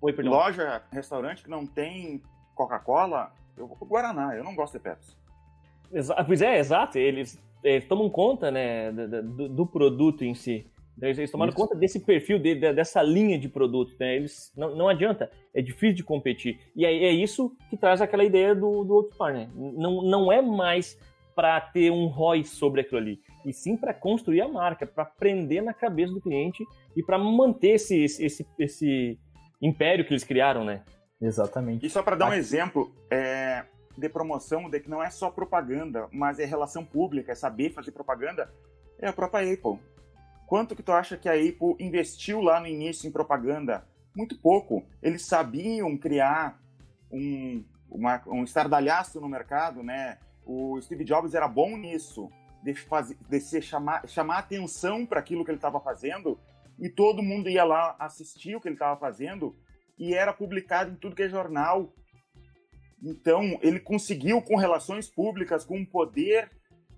[0.00, 0.34] Oi, perdão.
[0.34, 2.22] Loja, restaurante que não tem
[2.54, 5.16] Coca-Cola, eu vou pro Guaraná, eu não gosto de Pepsi.
[5.92, 6.98] Exa pois é, exato.
[6.98, 10.70] Eles, eles tomam conta né, do, do produto em si.
[10.96, 11.58] Então, eles tomaram Isso.
[11.58, 13.94] conta desse perfil, de, de, dessa linha de produto.
[13.98, 14.16] Né?
[14.16, 16.60] Eles, não, não adianta, é difícil de competir.
[16.74, 19.32] E é, é isso que traz aquela ideia do, do Outpar.
[19.32, 19.48] Né?
[19.54, 20.98] Não, não é mais
[21.36, 25.62] para ter um ROI sobre aquilo ali, e sim para construir a marca, para prender
[25.62, 26.64] na cabeça do cliente
[26.96, 29.18] e para manter esse, esse, esse
[29.60, 30.82] império que eles criaram, né?
[31.20, 31.84] Exatamente.
[31.84, 33.66] E só para dar um exemplo é,
[33.98, 37.92] de promoção, de que não é só propaganda, mas é relação pública, é saber fazer
[37.92, 38.50] propaganda,
[38.98, 39.78] é a própria Apple.
[40.46, 43.86] Quanto que tu acha que a Apple investiu lá no início em propaganda?
[44.16, 44.86] Muito pouco.
[45.02, 46.58] Eles sabiam criar
[47.12, 50.16] um, uma, um estardalhaço no mercado, né?
[50.46, 52.30] O Steve Jobs era bom nisso,
[52.62, 56.38] de, fazer, de se chamar, chamar atenção para aquilo que ele estava fazendo,
[56.78, 59.56] e todo mundo ia lá assistir o que ele estava fazendo,
[59.98, 61.92] e era publicado em tudo que é jornal.
[63.02, 66.50] Então, ele conseguiu, com relações públicas, com um poder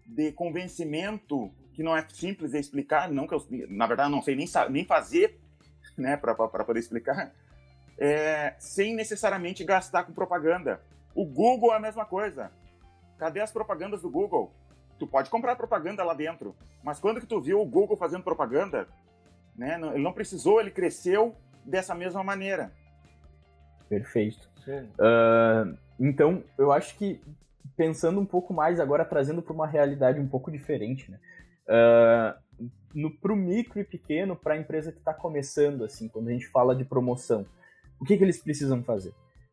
[0.07, 4.35] de convencimento que não é simples de explicar, não que eu, na verdade, não sei
[4.35, 5.39] nem, nem fazer,
[5.97, 7.33] né, para poder explicar,
[7.99, 10.83] é, sem necessariamente gastar com propaganda.
[11.15, 12.51] O Google é a mesma coisa.
[13.19, 14.53] Cadê as propagandas do Google?
[14.99, 18.89] Tu pode comprar propaganda lá dentro, mas quando que tu viu o Google fazendo propaganda?
[19.57, 19.81] Né?
[19.93, 22.73] Ele não precisou, ele cresceu dessa mesma maneira.
[23.89, 24.49] Perfeito.
[24.69, 27.21] Uh, Então, eu acho que
[27.77, 31.19] pensando um pouco mais agora, trazendo para uma realidade um pouco diferente, né?
[31.69, 36.33] Uh, no, pro micro e pequeno, para a empresa que está começando, assim, quando a
[36.33, 37.47] gente fala de promoção,
[38.01, 39.11] o que, que eles precisam fazer?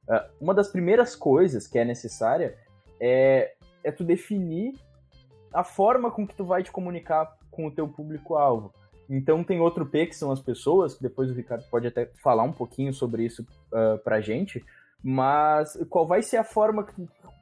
[0.07, 2.57] Uh, uma das primeiras coisas que é necessária
[2.99, 3.54] é,
[3.85, 4.73] é tu definir
[5.53, 8.73] a forma com que tu vai te comunicar com o teu público-alvo.
[9.07, 12.43] Então tem outro P, que são as pessoas, que depois o Ricardo pode até falar
[12.43, 14.65] um pouquinho sobre isso uh, pra gente,
[15.01, 16.85] mas qual vai ser a forma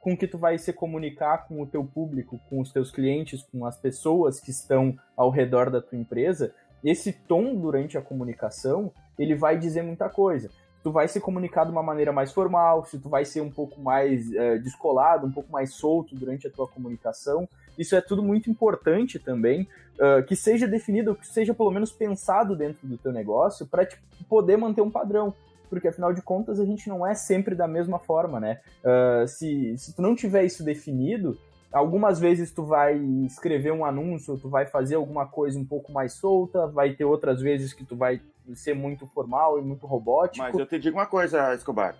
[0.00, 3.64] com que tu vai se comunicar com o teu público, com os teus clientes, com
[3.64, 6.54] as pessoas que estão ao redor da tua empresa?
[6.84, 10.50] Esse tom durante a comunicação, ele vai dizer muita coisa
[10.84, 13.80] tu vai se comunicar de uma maneira mais formal, se tu vai ser um pouco
[13.80, 17.48] mais é, descolado, um pouco mais solto durante a tua comunicação.
[17.78, 22.54] Isso é tudo muito importante também, uh, que seja definido, que seja pelo menos pensado
[22.54, 23.88] dentro do teu negócio para
[24.28, 25.34] poder manter um padrão.
[25.70, 28.60] Porque afinal de contas a gente não é sempre da mesma forma, né?
[28.84, 31.36] Uh, se, se tu não tiver isso definido,
[31.74, 32.96] algumas vezes tu vai
[33.26, 37.40] escrever um anúncio, tu vai fazer alguma coisa um pouco mais solta, vai ter outras
[37.40, 38.20] vezes que tu vai
[38.54, 40.44] ser muito formal e muito robótico.
[40.44, 41.96] Mas eu te digo uma coisa, Escobar.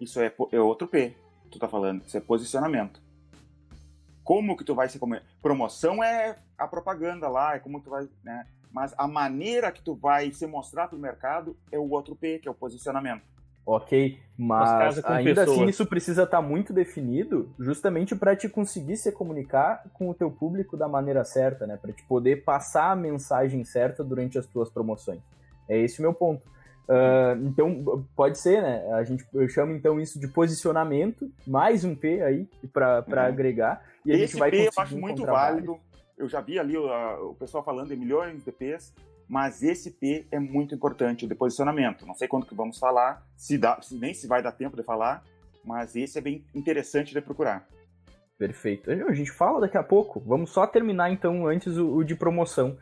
[0.00, 2.02] Isso é, é outro P que tu tá falando.
[2.04, 3.00] Isso é posicionamento.
[4.24, 4.98] Como que tu vai se?
[5.42, 8.46] Promoção é a propaganda lá, é como tu vai, né?
[8.70, 12.38] Mas a maneira que tu vai se mostrar para o mercado é o outro P,
[12.38, 13.22] que é o posicionamento.
[13.64, 15.58] Ok, mas ainda pessoas.
[15.58, 20.14] assim isso precisa estar tá muito definido, justamente para te conseguir se comunicar com o
[20.14, 21.78] teu público da maneira certa, né?
[21.80, 25.20] Para te poder passar a mensagem certa durante as tuas promoções.
[25.68, 26.42] É esse o meu ponto.
[26.88, 28.92] Uh, então, pode ser, né?
[28.94, 33.18] A gente, eu chamo então isso de posicionamento, mais um P aí para uhum.
[33.18, 33.84] agregar.
[34.04, 35.78] E a Esse gente vai P eu acho muito válido.
[36.18, 38.92] Eu já vi ali o, o pessoal falando em milhões de P's,
[39.32, 42.04] mas esse P é muito importante, o de posicionamento.
[42.04, 45.24] Não sei quanto que vamos falar, se dá, nem se vai dar tempo de falar,
[45.64, 47.66] mas esse é bem interessante de procurar.
[48.36, 48.90] Perfeito.
[48.90, 50.20] A gente fala daqui a pouco.
[50.20, 52.76] Vamos só terminar então antes o, o de promoção.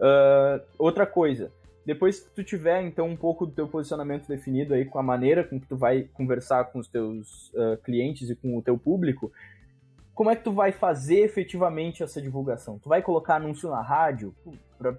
[0.00, 1.50] Uh, outra coisa,
[1.84, 5.42] depois que tu tiver, então, um pouco do teu posicionamento definido aí com a maneira
[5.42, 9.32] com que tu vai conversar com os teus uh, clientes e com o teu público,
[10.14, 12.78] como é que tu vai fazer efetivamente essa divulgação?
[12.78, 14.32] Tu vai colocar anúncio na rádio?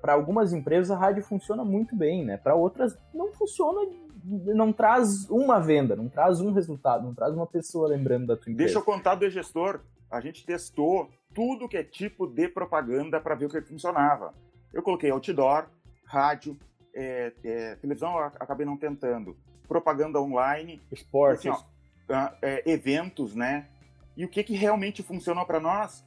[0.02, 2.38] Para algumas empresas a rádio funciona muito bem, né?
[2.38, 3.90] Para outras não funciona,
[4.24, 8.52] não traz uma venda, não traz um resultado, não traz uma pessoa lembrando da tua
[8.52, 8.58] empresa.
[8.58, 9.82] Deixa eu contar do gestor.
[10.10, 14.34] A gente testou tudo que é tipo de propaganda para ver o que funcionava.
[14.74, 15.68] Eu coloquei outdoor,
[16.06, 16.58] rádio,
[16.94, 21.64] é, é, televisão acabei não tentando, propaganda online, esportes, assim,
[22.10, 23.68] ó, é, eventos, né?
[24.16, 26.04] E o que, que realmente funcionou para nós?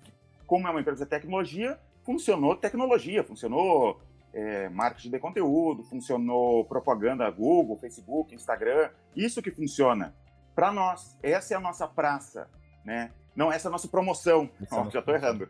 [0.47, 1.79] Como é uma empresa de tecnologia,
[2.11, 4.01] funcionou tecnologia, funcionou
[4.33, 10.13] é, marketing de conteúdo, funcionou propaganda Google, Facebook, Instagram, isso que funciona
[10.53, 11.17] para nós.
[11.23, 12.51] Essa é a nossa praça,
[12.85, 13.13] né?
[13.37, 14.51] Não, essa é a nossa promoção.
[14.73, 15.49] Oh, já estou errando.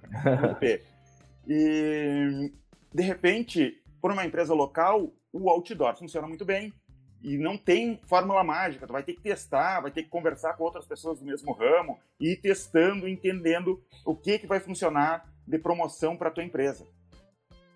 [1.48, 2.52] e
[2.92, 6.74] de repente, por uma empresa local, o outdoor funciona muito bem
[7.22, 8.86] e não tem fórmula mágica.
[8.86, 11.98] Tu vai ter que testar, vai ter que conversar com outras pessoas do mesmo ramo
[12.20, 16.86] e ir testando, entendendo o que, que vai funcionar de promoção para tua empresa.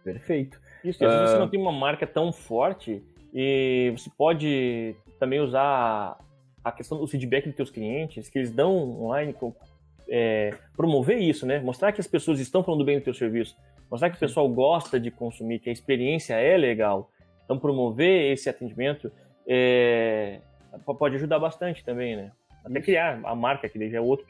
[0.03, 0.61] Perfeito.
[0.83, 1.33] Isso, às vezes uh...
[1.33, 3.03] você não tem uma marca tão forte
[3.33, 6.19] e você pode também usar
[6.63, 9.35] a questão do feedback dos teus clientes, que eles dão online,
[10.09, 11.59] é, promover isso, né?
[11.61, 13.57] Mostrar que as pessoas estão falando bem do teu serviço,
[13.91, 17.11] mostrar que o pessoal gosta de consumir, que a experiência é legal.
[17.45, 19.13] Então, promover esse atendimento
[19.47, 20.41] é,
[20.99, 22.33] pode ajudar bastante também, né?
[22.65, 22.87] Até Isso.
[22.87, 24.27] criar a marca, que já é outro.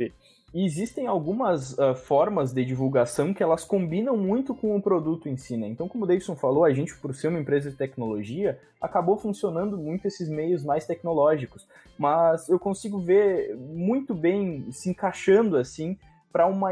[0.55, 5.57] Existem algumas uh, formas de divulgação que elas combinam muito com o produto em si,
[5.57, 5.67] né?
[5.67, 9.77] Então, como o Davidson falou, a gente, por ser uma empresa de tecnologia, acabou funcionando
[9.77, 11.67] muito esses meios mais tecnológicos.
[11.99, 15.99] Mas eu consigo ver muito bem se encaixando assim
[16.33, 16.71] para uma,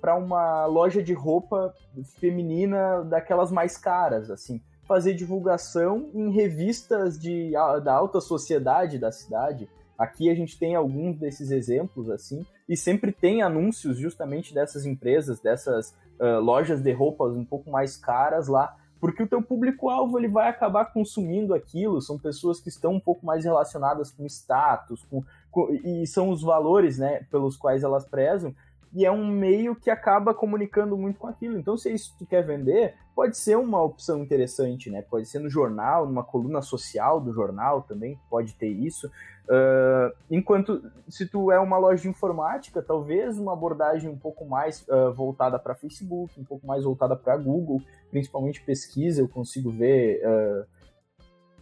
[0.00, 1.74] para uma loja de roupa
[2.18, 7.50] feminina daquelas mais caras, assim fazer divulgação em revistas de,
[7.84, 9.68] da alta sociedade da cidade.
[9.98, 15.40] Aqui a gente tem alguns desses exemplos, assim, e sempre tem anúncios justamente dessas empresas,
[15.40, 20.28] dessas uh, lojas de roupas um pouco mais caras lá, porque o teu público-alvo ele
[20.28, 25.24] vai acabar consumindo aquilo, são pessoas que estão um pouco mais relacionadas com status, com,
[25.50, 28.54] com, e são os valores né, pelos quais elas prezam,
[28.92, 31.58] e é um meio que acaba comunicando muito com aquilo.
[31.58, 35.02] Então, se é isso que tu quer vender, pode ser uma opção interessante, né?
[35.02, 39.08] Pode ser no jornal, numa coluna social do jornal também, pode ter isso.
[39.48, 44.86] Uh, enquanto, se tu é uma loja de informática, talvez uma abordagem um pouco mais
[44.88, 50.22] uh, voltada para Facebook, um pouco mais voltada para Google, principalmente pesquisa, eu consigo ver
[50.22, 50.77] uh,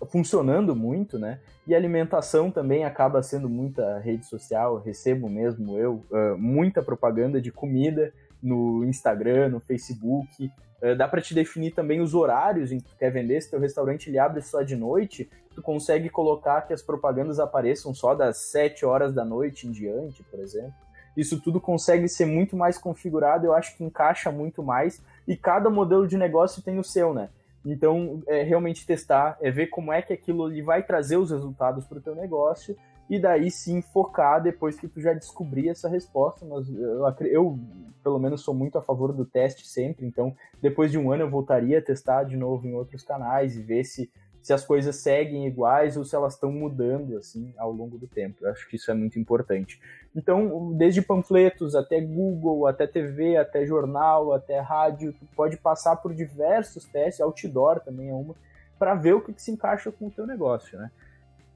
[0.05, 1.41] funcionando muito, né?
[1.67, 7.51] E alimentação também acaba sendo muita rede social, recebo mesmo eu uh, muita propaganda de
[7.51, 10.51] comida no Instagram, no Facebook.
[10.83, 13.41] Uh, dá para te definir também os horários em que tu quer vender.
[13.41, 17.95] Se teu restaurante ele abre só de noite, tu consegue colocar que as propagandas apareçam
[17.95, 20.75] só das 7 horas da noite em diante, por exemplo.
[21.17, 25.71] Isso tudo consegue ser muito mais configurado, eu acho que encaixa muito mais e cada
[25.71, 27.31] modelo de negócio tem o seu, né?
[27.67, 31.85] Então, é realmente testar, é ver como é que aquilo ali vai trazer os resultados
[31.85, 32.77] para o teu negócio
[33.11, 36.45] e daí sim focar depois que tu já descobrir essa resposta.
[36.45, 37.59] Mas eu, eu,
[38.03, 41.31] pelo menos, sou muito a favor do teste sempre, então depois de um ano eu
[41.31, 44.11] voltaria a testar de novo em outros canais e ver se
[44.47, 48.45] se as coisas seguem iguais ou se elas estão mudando assim ao longo do tempo.
[48.47, 49.81] Eu acho que isso é muito importante.
[50.15, 56.15] Então, desde panfletos até Google, até TV, até jornal, até rádio, tu pode passar por
[56.15, 58.37] diversos testes, outdoor também é uma,
[58.79, 60.93] para ver o que, que se encaixa com o teu negócio, né?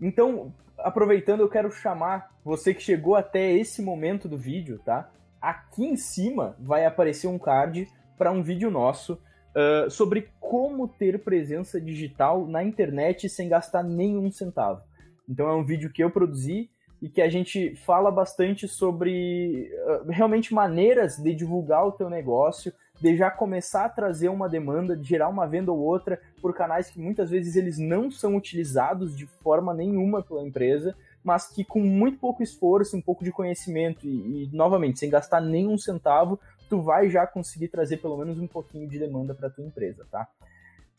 [0.01, 5.09] Então, aproveitando, eu quero chamar você que chegou até esse momento do vídeo, tá?
[5.41, 7.87] Aqui em cima vai aparecer um card
[8.19, 9.17] para um vídeo nosso
[9.55, 14.83] uh, sobre como ter presença digital na internet sem gastar nenhum centavo.
[15.29, 16.69] Então é um vídeo que eu produzi
[17.01, 22.73] e que a gente fala bastante sobre uh, realmente maneiras de divulgar o teu negócio,
[23.01, 26.91] de já começar a trazer uma demanda, de gerar uma venda ou outra por canais
[26.91, 30.95] que muitas vezes eles não são utilizados de forma nenhuma pela empresa,
[31.25, 35.41] mas que com muito pouco esforço, um pouco de conhecimento e, e novamente, sem gastar
[35.41, 36.39] nenhum centavo,
[36.71, 40.29] tu vai já conseguir trazer pelo menos um pouquinho de demanda para tua empresa, tá?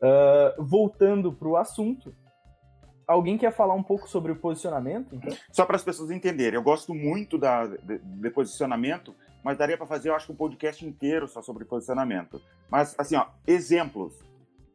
[0.01, 2.13] Uh, voltando para o assunto,
[3.07, 5.15] alguém quer falar um pouco sobre o posicionamento?
[5.15, 5.36] Então?
[5.49, 9.88] Só para as pessoas entenderem, eu gosto muito da, de, de posicionamento, mas daria para
[9.88, 12.41] fazer, eu acho, um podcast inteiro só sobre posicionamento.
[12.69, 14.13] Mas, assim, ó, exemplos.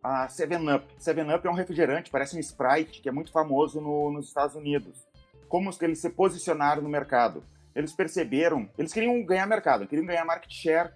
[0.02, 0.86] A 7-Up.
[0.98, 5.04] 7-Up é um refrigerante, parece um Sprite, que é muito famoso no, nos Estados Unidos.
[5.48, 7.42] Como eles se posicionaram no mercado?
[7.76, 10.90] Eles perceberam, eles queriam ganhar mercado, queriam ganhar market share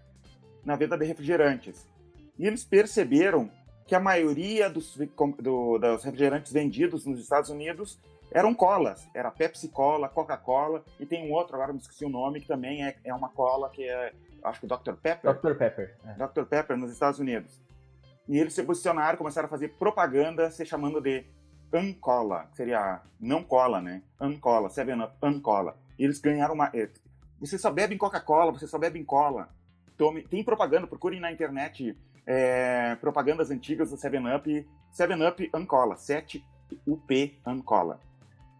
[0.64, 1.86] na venda de refrigerantes.
[2.38, 3.50] E eles perceberam
[3.86, 8.00] que a maioria dos, do, dos refrigerantes vendidos nos Estados Unidos
[8.30, 9.06] eram colas.
[9.14, 12.82] Era Pepsi Cola, Coca-Cola e tem um outro, agora me esqueci o nome, que também
[12.82, 14.94] é, é uma cola que é, acho que Dr.
[14.94, 15.34] Pepper.
[15.34, 15.54] Dr.
[15.56, 15.96] Pepper.
[16.06, 16.26] É.
[16.26, 16.44] Dr.
[16.44, 17.60] Pepper nos Estados Unidos.
[18.26, 21.26] E eles se posicionaram, começaram a fazer propaganda se chamando de
[21.74, 24.02] Uncola, que seria não cola, né?
[24.18, 25.76] Uncola, Seven Up, Uncola.
[26.02, 26.70] Eles ganharam uma.
[26.74, 26.88] É,
[27.38, 29.50] você só bebe em Coca-Cola, você só bebe em cola.
[29.98, 31.94] Tome, tem propaganda, procurem na internet
[32.26, 38.00] é, propagandas antigas do 7-Up, 7-Up Ancola, 7UP Ancola.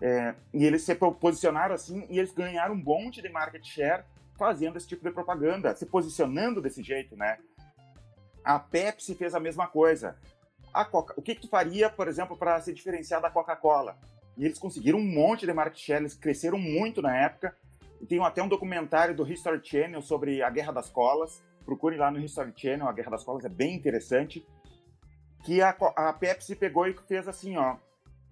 [0.03, 4.05] É, e eles se posicionaram assim e eles ganharam um monte de market share
[4.38, 7.38] fazendo esse tipo de propaganda, se posicionando desse jeito, né?
[8.45, 10.16] A Pepsi fez a mesma coisa.
[10.72, 13.99] A Coca, o que, que tu faria, por exemplo, para se diferenciar da Coca-Cola?
[14.41, 17.55] E eles conseguiram um monte de market share, eles cresceram muito na época.
[18.09, 21.43] Tem até um documentário do History Channel sobre a Guerra das Colas.
[21.62, 24.43] Procure lá no History Channel, a Guerra das Colas é bem interessante.
[25.45, 27.76] Que a, a Pepsi pegou e fez assim, ó.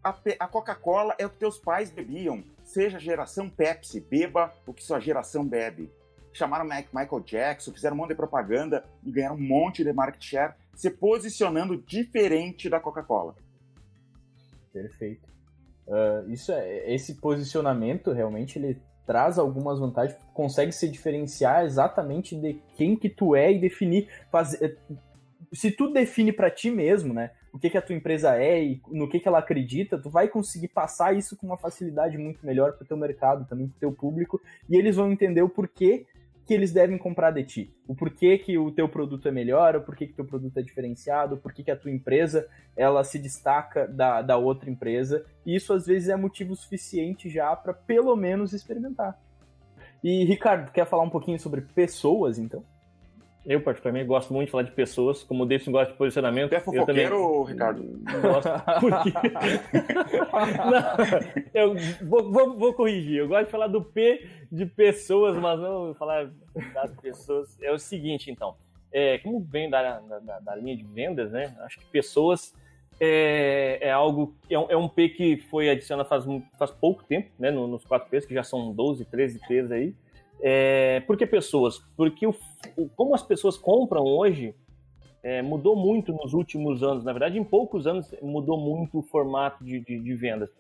[0.03, 2.43] A, a Coca-Cola é o que teus pais bebiam.
[2.65, 5.93] Seja geração Pepsi, beba o que sua geração bebe.
[6.33, 10.55] Chamaram Michael Jackson, fizeram um monte de propaganda e ganharam um monte de market share,
[10.75, 13.37] se posicionando diferente da Coca-Cola.
[14.73, 15.38] Perfeito.
[15.89, 22.61] Uh, isso é, esse posicionamento realmente ele traz algumas vantagens, consegue se diferenciar exatamente de
[22.77, 24.79] quem que tu é e definir, fazer,
[25.51, 28.83] se tu define para ti mesmo, né, o que que a tua empresa é e
[28.89, 32.73] no que que ela acredita, tu vai conseguir passar isso com uma facilidade muito melhor
[32.73, 36.07] para o teu mercado, também para o teu público, e eles vão entender o porquê
[36.49, 37.77] que eles devem comprar de ti.
[37.87, 41.35] O porquê que o teu produto é melhor, o porquê que teu produto é diferenciado,
[41.35, 45.27] o porquê que a tua empresa ela se destaca da, da outra empresa.
[45.45, 49.21] E isso às vezes é motivo suficiente já para pelo menos experimentar.
[50.03, 52.65] E Ricardo, quer falar um pouquinho sobre pessoas, então?
[53.49, 56.53] Eu, particularmente, gosto muito de falar de pessoas, como o Davidson gosta de posicionamento.
[56.53, 57.47] é fofoqueiro, eu também...
[57.47, 57.83] Ricardo?
[58.21, 58.51] Gosto.
[58.79, 59.13] Porque...
[60.69, 61.75] não, eu
[62.07, 63.21] vou, vou, vou, corrigir.
[63.21, 66.31] Eu gosto de falar do P de pessoas, mas não falar
[66.75, 67.57] das pessoas.
[67.63, 68.55] É o seguinte, então.
[68.93, 71.57] É, como vem da, da, da, linha de vendas, né?
[71.61, 72.55] Acho que pessoas
[73.01, 74.37] é, é algo...
[74.51, 76.23] É um, é um P que foi adicionado faz,
[76.59, 77.51] faz pouco tempo, né?
[77.51, 79.95] Nos quatro P's, que já são 12, 13 P's aí.
[80.41, 81.79] É, por que pessoas?
[81.97, 82.35] Porque o,
[82.77, 84.55] o, como as pessoas compram hoje
[85.23, 87.05] é, mudou muito nos últimos anos.
[87.05, 90.51] Na verdade, em poucos anos mudou muito o formato de, de, de vendas.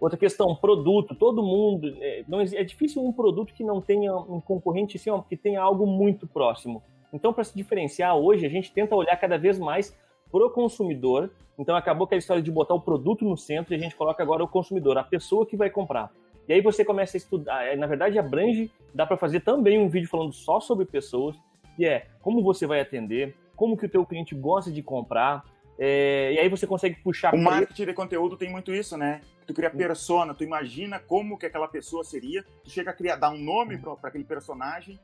[0.00, 1.14] Outra questão, produto.
[1.14, 1.94] Todo mundo.
[2.00, 5.86] É, não, é difícil um produto que não tenha um concorrente assim, que tenha algo
[5.86, 6.82] muito próximo.
[7.12, 9.96] Então, para se diferenciar hoje, a gente tenta olhar cada vez mais
[10.30, 11.30] pro consumidor.
[11.58, 14.44] Então acabou aquela história de botar o produto no centro e a gente coloca agora
[14.44, 16.12] o consumidor, a pessoa que vai comprar.
[16.48, 19.88] E aí você começa a estudar, é, na verdade abrange, dá para fazer também um
[19.88, 21.36] vídeo falando só sobre pessoas,
[21.76, 25.44] que é como você vai atender, como que o teu cliente gosta de comprar,
[25.78, 27.34] é, e aí você consegue puxar...
[27.34, 29.20] O marketing de conteúdo tem muito isso, né?
[29.46, 33.30] Tu cria persona, tu imagina como que aquela pessoa seria, tu chega a criar, dar
[33.30, 34.98] um nome para aquele personagem,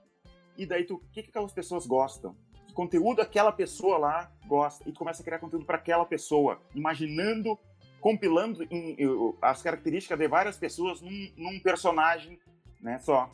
[0.56, 2.34] e daí tu, o que, que aquelas pessoas gostam?
[2.66, 4.88] Que conteúdo aquela pessoa lá gosta?
[4.88, 7.58] E tu começa a criar conteúdo para aquela pessoa, imaginando,
[8.04, 8.94] compilando em,
[9.40, 12.38] as características de várias pessoas num, num personagem,
[12.78, 13.30] né, só.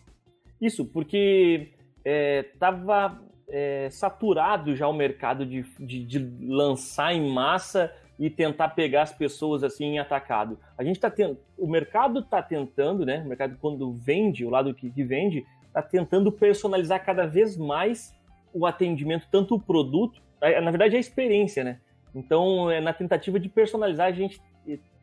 [0.60, 1.72] Isso, porque
[2.04, 8.68] é, tava é, saturado já o mercado de, de, de, lançar em massa e tentar
[8.68, 10.56] pegar as pessoas assim em atacado.
[10.78, 13.22] A gente tendo, o mercado está tentando, né?
[13.24, 18.14] O mercado quando vende, o lado que, que vende, está tentando personalizar cada vez mais
[18.54, 21.80] o atendimento, tanto o produto, na verdade é a experiência, né?
[22.14, 24.49] Então, é, na tentativa de personalizar, a gente é,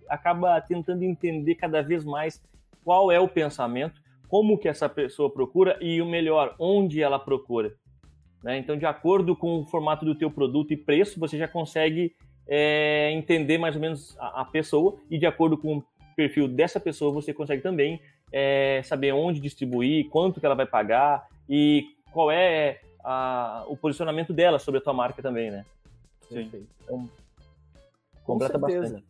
[0.09, 2.41] acaba tentando entender cada vez mais
[2.83, 7.73] qual é o pensamento, como que essa pessoa procura e o melhor, onde ela procura.
[8.43, 8.57] Né?
[8.57, 12.15] Então, de acordo com o formato do teu produto e preço, você já consegue
[12.47, 15.83] é, entender mais ou menos a, a, pessoa e de acordo com o
[16.15, 18.01] perfil dessa pessoa, você consegue também
[18.31, 24.33] é, saber onde distribuir, quanto que ela vai pagar e qual é a, o posicionamento
[24.33, 25.65] dela sobre a tua marca também, né?
[26.29, 26.65] Sim.
[26.83, 27.09] Então,
[28.23, 29.03] completa bastante.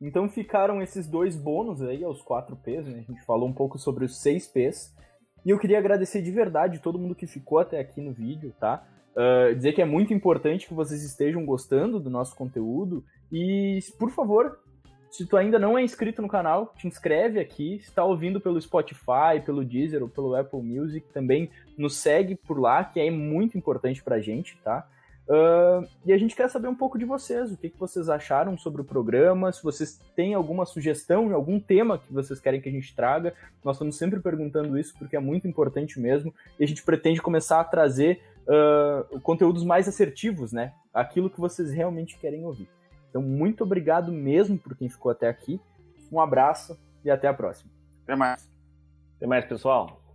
[0.00, 2.98] Então ficaram esses dois bônus aí aos 4 P's, né?
[2.98, 4.94] A gente falou um pouco sobre os 6 P's.
[5.44, 8.86] E eu queria agradecer de verdade todo mundo que ficou até aqui no vídeo, tá?
[9.16, 13.04] Uh, dizer que é muito importante que vocês estejam gostando do nosso conteúdo.
[13.32, 14.60] E, por favor,
[15.10, 17.80] se tu ainda não é inscrito no canal, te inscreve aqui.
[17.80, 22.60] Se está ouvindo pelo Spotify, pelo Deezer ou pelo Apple Music, também nos segue por
[22.60, 24.86] lá, que é muito importante pra gente, tá?
[25.28, 28.56] Uh, e a gente quer saber um pouco de vocês, o que, que vocês acharam
[28.56, 32.72] sobre o programa, se vocês têm alguma sugestão, algum tema que vocês querem que a
[32.72, 33.34] gente traga.
[33.62, 37.60] Nós estamos sempre perguntando isso porque é muito importante mesmo, e a gente pretende começar
[37.60, 40.72] a trazer uh, conteúdos mais assertivos, né?
[40.94, 42.68] Aquilo que vocês realmente querem ouvir.
[43.10, 45.60] Então, muito obrigado mesmo por quem ficou até aqui.
[46.10, 47.70] Um abraço e até a próxima.
[48.04, 48.48] Até mais.
[49.16, 50.07] Até mais, pessoal.